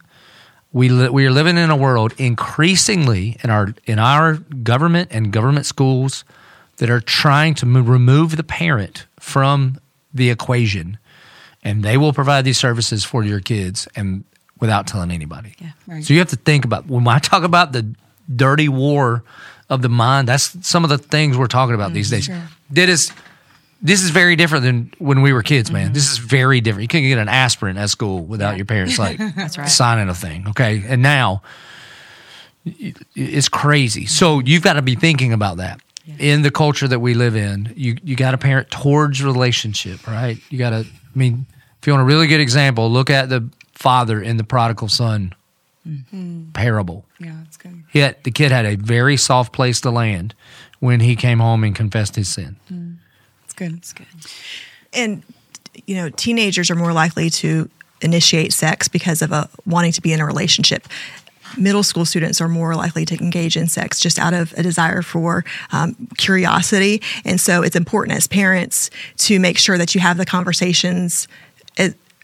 [0.73, 5.33] We li- we are living in a world increasingly in our in our government and
[5.33, 6.25] government schools
[6.77, 9.79] that are trying to remove the parent from
[10.13, 10.99] the equation,
[11.65, 14.25] and they will provide these services for your kids and
[14.61, 15.55] without telling anybody.
[15.59, 16.05] Yeah, right.
[16.05, 17.95] So you have to think about when I talk about the
[18.35, 19.25] dirty war
[19.71, 20.29] of the mind.
[20.29, 22.25] That's some of the things we're talking about mm, these days.
[22.25, 22.43] Sure.
[22.73, 23.13] Did is
[23.81, 25.87] this is very different than when we were kids, man.
[25.87, 25.95] Mm-hmm.
[25.95, 26.83] This is very different.
[26.83, 28.57] You couldn't get an aspirin at school without yeah.
[28.57, 29.69] your parents like right.
[29.69, 30.49] signing a thing.
[30.49, 30.85] Okay.
[30.87, 31.43] And now
[32.65, 34.07] it's crazy.
[34.07, 35.81] So you've got to be thinking about that.
[36.05, 36.15] Yeah.
[36.19, 40.39] In the culture that we live in, you you got to parent towards relationship, right?
[40.49, 40.77] You got to.
[40.79, 41.45] I mean,
[41.81, 45.35] if you want a really good example, look at the father in the prodigal son
[45.87, 46.51] mm-hmm.
[46.53, 47.05] parable.
[47.21, 47.85] Yeah, that's good.
[47.93, 50.35] Yet the kid had a very soft place to land
[50.81, 52.57] when he came home and confessed his sin.
[53.59, 53.75] Good.
[53.75, 54.07] It's good.
[54.93, 55.25] And
[55.87, 57.69] you know, teenagers are more likely to
[58.01, 60.87] initiate sex because of a wanting to be in a relationship.
[61.57, 65.03] Middle school students are more likely to engage in sex just out of a desire
[65.03, 67.03] for um, curiosity.
[67.25, 71.27] And so it's important as parents to make sure that you have the conversations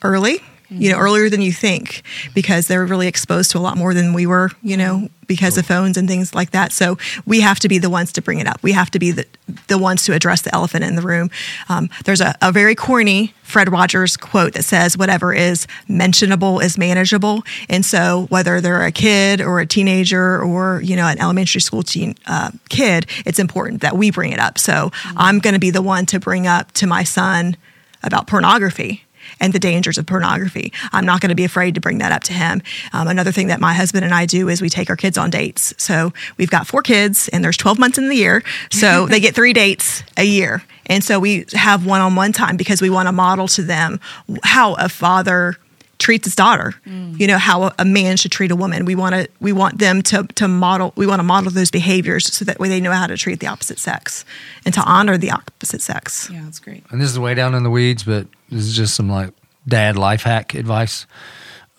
[0.03, 0.41] early
[0.71, 2.03] you know, earlier than you think
[2.35, 5.67] because they're really exposed to a lot more than we were, you know, because of
[5.67, 6.73] phones and things like that.
[6.73, 8.62] So we have to be the ones to bring it up.
[8.62, 9.27] We have to be the,
[9.69, 11.31] the ones to address the elephant in the room.
[11.69, 16.77] Um, there's a, a very corny Fred Rogers quote that says, whatever is mentionable is
[16.77, 17.43] manageable.
[17.69, 21.83] And so whether they're a kid or a teenager or, you know, an elementary school
[21.83, 24.59] teen uh, kid, it's important that we bring it up.
[24.59, 25.19] So mm-hmm.
[25.19, 27.57] I'm going to be the one to bring up to my son
[28.03, 29.05] about pornography
[29.41, 30.72] and the dangers of pornography.
[30.93, 32.62] I'm not going to be afraid to bring that up to him.
[32.93, 35.30] Um, another thing that my husband and I do is we take our kids on
[35.30, 35.74] dates.
[35.78, 38.43] So we've got four kids, and there's 12 months in the year.
[38.70, 40.62] So they get three dates a year.
[40.87, 44.01] And so we have one on one time because we want to model to them
[44.43, 45.57] how a father
[46.05, 46.75] treats his daughter.
[46.87, 47.19] Mm.
[47.19, 48.85] You know how a man should treat a woman.
[48.85, 52.27] We want to we want them to to model we want to model those behaviors
[52.27, 54.27] so that way they know how to treat the opposite sex
[54.67, 56.29] and to honor the opposite sex.
[56.31, 56.85] Yeah, that's great.
[56.91, 59.33] And this is way down in the weeds, but this is just some like
[59.67, 61.07] dad life hack advice.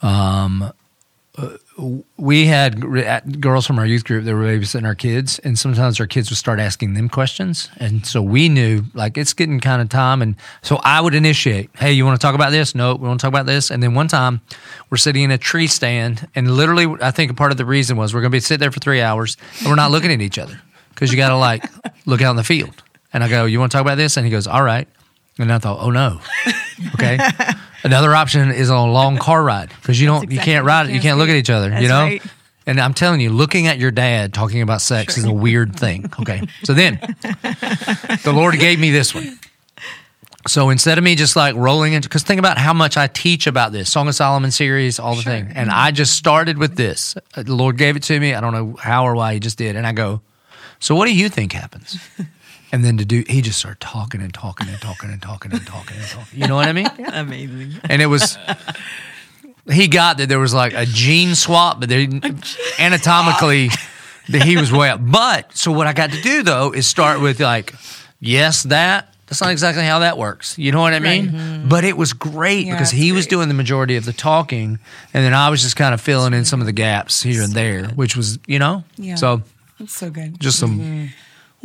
[0.01, 0.73] Um,
[1.37, 1.57] uh,
[2.17, 6.07] we had girls from our youth group that were babysitting our kids, and sometimes our
[6.07, 9.89] kids would start asking them questions, and so we knew like it's getting kind of
[9.89, 12.75] time, and so I would initiate, "Hey, you want to talk about this?
[12.75, 14.39] No, we want to talk about this." And then one time,
[14.89, 18.13] we're sitting in a tree stand, and literally, I think part of the reason was
[18.13, 20.39] we're going to be sitting there for three hours, and we're not looking at each
[20.39, 21.65] other because you got to like
[22.05, 22.83] look out in the field.
[23.11, 24.87] And I go, "You want to talk about this?" And he goes, "All right."
[25.37, 26.21] And I thought, "Oh no."
[26.93, 27.17] Okay.
[27.85, 30.89] Another option is on a long car ride because you don't, exactly you can't ride
[30.89, 32.01] it, you can't look at each other, That's you know.
[32.01, 32.21] Right.
[32.67, 35.23] And I'm telling you, looking at your dad talking about sex sure.
[35.23, 36.11] is a weird thing.
[36.19, 36.41] Okay.
[36.63, 36.95] So then
[38.23, 39.39] the Lord gave me this one.
[40.47, 43.45] So instead of me just like rolling into, because think about how much I teach
[43.45, 45.31] about this Song of Solomon series, all the sure.
[45.33, 45.51] thing.
[45.53, 47.15] And I just started with this.
[47.35, 48.33] The Lord gave it to me.
[48.33, 49.75] I don't know how or why He just did.
[49.75, 50.21] And I go,
[50.79, 51.99] So what do you think happens?
[52.75, 55.65] And then to do, he just started talking and talking and talking and talking and
[55.65, 56.41] talking and talking.
[56.41, 56.89] You know what I mean?
[57.13, 57.79] Amazing.
[57.89, 58.37] And it was,
[59.71, 62.03] he got that there was like a gene swap, but they,
[62.77, 63.69] anatomically,
[64.27, 64.99] that he was way up.
[65.01, 67.73] But so what I got to do though is start with like,
[68.19, 69.15] yes, that.
[69.27, 70.57] That's not exactly how that works.
[70.57, 71.27] You know what I mean?
[71.27, 71.33] Right.
[71.33, 71.69] Mm-hmm.
[71.69, 73.15] But it was great yeah, because he great.
[73.15, 74.79] was doing the majority of the talking,
[75.13, 77.53] and then I was just kind of filling in some of the gaps here and
[77.53, 79.15] there, which was, you know, yeah.
[79.15, 79.43] so.
[79.79, 80.41] That's so good.
[80.41, 81.05] Just some mm-hmm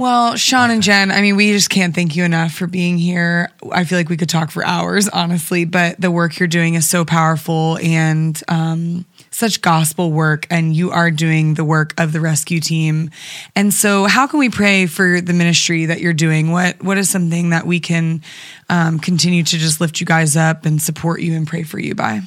[0.00, 3.50] well, Shawn and Jen, I mean, we just can't thank you enough for being here.
[3.70, 6.88] I feel like we could talk for hours, honestly, but the work you're doing is
[6.88, 12.20] so powerful and um, such gospel work, and you are doing the work of the
[12.20, 13.10] rescue team.
[13.54, 16.50] And so, how can we pray for the ministry that you're doing?
[16.50, 18.22] What What is something that we can
[18.70, 21.94] um, continue to just lift you guys up and support you and pray for you
[21.94, 22.22] by?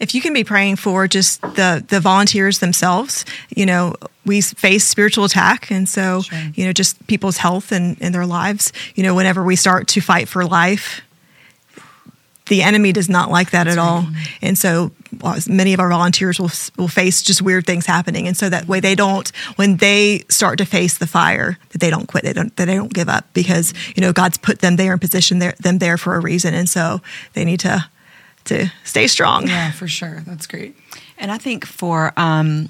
[0.00, 3.24] If you can be praying for just the the volunteers themselves,
[3.54, 3.94] you know,
[4.24, 6.38] we face spiritual attack, and so sure.
[6.54, 8.72] you know, just people's health and, and their lives.
[8.94, 11.02] You know, whenever we start to fight for life,
[12.46, 13.88] the enemy does not like that That's at right.
[13.88, 14.06] all,
[14.40, 14.92] and so
[15.22, 18.68] uh, many of our volunteers will will face just weird things happening, and so that
[18.68, 22.32] way they don't when they start to face the fire that they don't quit, they
[22.32, 25.40] don't that they don't give up because you know God's put them there in position
[25.40, 27.00] there them there for a reason, and so
[27.32, 27.88] they need to
[28.44, 29.46] to stay strong.
[29.46, 30.22] Yeah, for sure.
[30.26, 30.76] That's great.
[31.18, 32.68] And I think for um,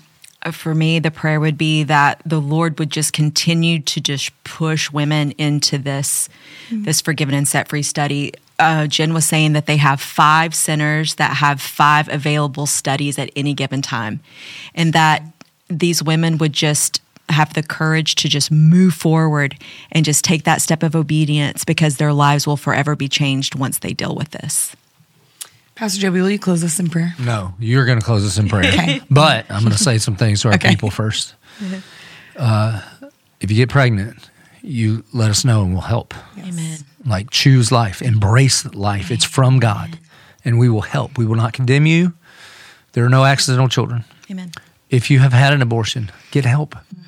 [0.53, 4.91] for me, the prayer would be that the Lord would just continue to just push
[4.91, 6.29] women into this
[6.69, 6.85] mm-hmm.
[6.85, 8.33] this forgiven and set free study.
[8.59, 13.31] Uh, Jen was saying that they have five centers that have five available studies at
[13.37, 14.21] any given time,
[14.75, 15.23] and that
[15.69, 19.57] these women would just have the courage to just move forward
[19.93, 23.79] and just take that step of obedience because their lives will forever be changed once
[23.79, 24.75] they deal with this.
[25.79, 27.15] Pastor Joby, will you close us in prayer?
[27.21, 28.65] No, you're going to close us in prayer.
[28.73, 29.01] okay.
[29.09, 30.71] But I'm going to say some things to our okay.
[30.71, 31.37] people first.
[32.37, 32.83] Uh,
[33.41, 34.29] if you get pregnant,
[34.61, 36.15] you let us know and we'll help.
[36.37, 36.49] Yes.
[36.49, 36.79] Amen.
[37.07, 39.13] Like choose life, embrace life.
[39.13, 40.01] It's from God,
[40.45, 41.17] and we will help.
[41.17, 42.13] We will not condemn you.
[42.95, 44.05] There are no accidental children.
[44.29, 44.51] Amen.
[44.91, 46.75] If you have had an abortion, get help.
[46.75, 47.03] Mm-hmm.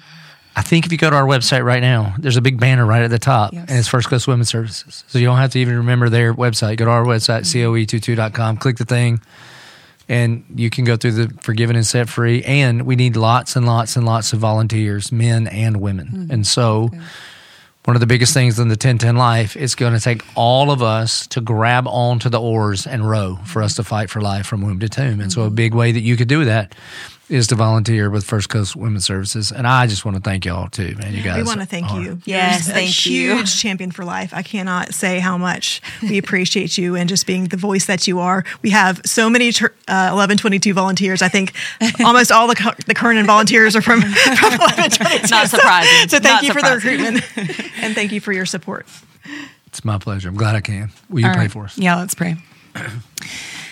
[0.60, 3.00] I think if you go to our website right now, there's a big banner right
[3.00, 3.64] at the top, yes.
[3.66, 5.04] and it's First Coast Women's Services.
[5.06, 6.76] So you don't have to even remember their website.
[6.76, 7.74] Go to our website, mm-hmm.
[7.74, 9.22] coe22.com, click the thing,
[10.06, 12.42] and you can go through the Forgiven and Set Free.
[12.42, 16.08] And we need lots and lots and lots of volunteers, men and women.
[16.08, 16.30] Mm-hmm.
[16.30, 16.90] And so.
[16.92, 17.00] Okay
[17.86, 20.82] one of the biggest things in the 1010 life it's going to take all of
[20.82, 24.60] us to grab onto the oars and row for us to fight for life from
[24.60, 26.74] womb to tomb and so a big way that you could do that
[27.30, 30.68] is to volunteer with First Coast Women's Services, and I just want to thank y'all
[30.68, 31.14] too, man.
[31.14, 32.00] You guys, we want to thank are.
[32.00, 32.20] you.
[32.24, 33.36] Yes, You're thank you.
[33.36, 34.34] Huge champion for life.
[34.34, 38.18] I cannot say how much we appreciate you and just being the voice that you
[38.18, 38.44] are.
[38.62, 41.22] We have so many uh, 1122 volunteers.
[41.22, 41.54] I think
[42.04, 45.28] almost all the the current volunteers are from, from 1122.
[45.30, 46.08] Not surprising.
[46.08, 46.80] So, so thank Not you surprising.
[46.80, 48.86] for the recruitment and thank you for your support.
[49.66, 50.28] It's my pleasure.
[50.28, 50.90] I'm glad I can.
[51.08, 51.52] Will you all pray right.
[51.52, 51.78] for us?
[51.78, 52.36] Yeah, let's pray.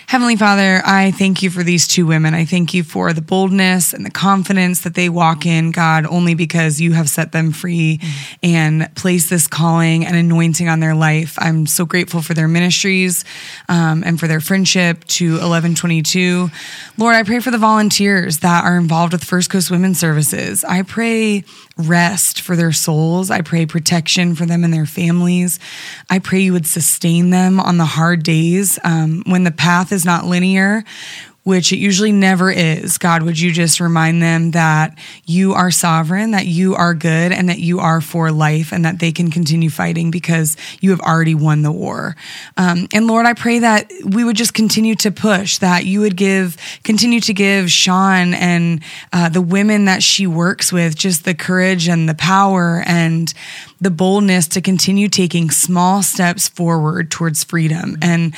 [0.08, 2.32] Heavenly Father, I thank you for these two women.
[2.32, 6.32] I thank you for the boldness and the confidence that they walk in, God, only
[6.32, 8.00] because you have set them free
[8.42, 11.36] and placed this calling and anointing on their life.
[11.38, 13.26] I'm so grateful for their ministries
[13.68, 16.48] um, and for their friendship to 1122.
[16.96, 20.64] Lord, I pray for the volunteers that are involved with First Coast Women's Services.
[20.64, 21.44] I pray
[21.78, 23.30] rest for their souls.
[23.30, 25.60] I pray protection for them and their families.
[26.10, 29.97] I pray you would sustain them on the hard days um, when the path is
[30.04, 30.84] not linear,
[31.48, 32.98] which it usually never is.
[32.98, 37.48] God, would you just remind them that you are sovereign, that you are good, and
[37.48, 41.34] that you are for life, and that they can continue fighting because you have already
[41.34, 42.16] won the war.
[42.58, 46.16] Um, and Lord, I pray that we would just continue to push, that you would
[46.18, 48.82] give, continue to give Shawn and
[49.14, 53.32] uh, the women that she works with just the courage and the power and
[53.80, 57.96] the boldness to continue taking small steps forward towards freedom.
[58.02, 58.34] And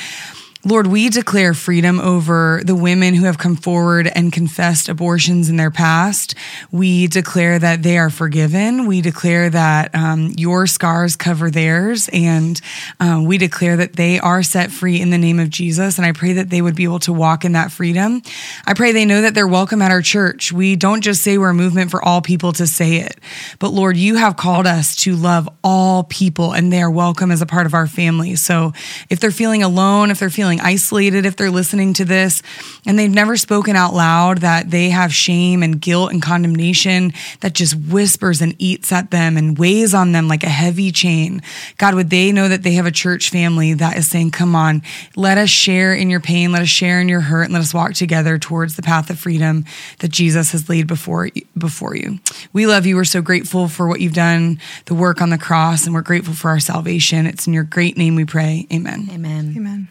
[0.63, 5.57] Lord, we declare freedom over the women who have come forward and confessed abortions in
[5.57, 6.35] their past.
[6.71, 8.85] We declare that they are forgiven.
[8.85, 12.09] We declare that um, your scars cover theirs.
[12.13, 12.61] And
[12.99, 15.97] um, we declare that they are set free in the name of Jesus.
[15.97, 18.21] And I pray that they would be able to walk in that freedom.
[18.67, 20.51] I pray they know that they're welcome at our church.
[20.51, 23.19] We don't just say we're a movement for all people to say it,
[23.57, 27.41] but Lord, you have called us to love all people and they are welcome as
[27.41, 28.35] a part of our family.
[28.35, 28.73] So
[29.09, 32.43] if they're feeling alone, if they're feeling feeling isolated if they're listening to this
[32.85, 37.53] and they've never spoken out loud that they have shame and guilt and condemnation that
[37.53, 41.41] just whispers and eats at them and weighs on them like a heavy chain.
[41.77, 44.81] God, would they know that they have a church family that is saying, Come on,
[45.15, 47.73] let us share in your pain, let us share in your hurt, and let us
[47.73, 49.63] walk together towards the path of freedom
[49.99, 52.19] that Jesus has laid before, before you.
[52.51, 52.97] We love you.
[52.97, 56.33] We're so grateful for what you've done, the work on the cross, and we're grateful
[56.33, 57.25] for our salvation.
[57.25, 58.67] It's in your great name we pray.
[58.73, 59.07] Amen.
[59.13, 59.53] Amen.
[59.55, 59.87] Amen.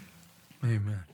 [0.64, 1.09] Amen.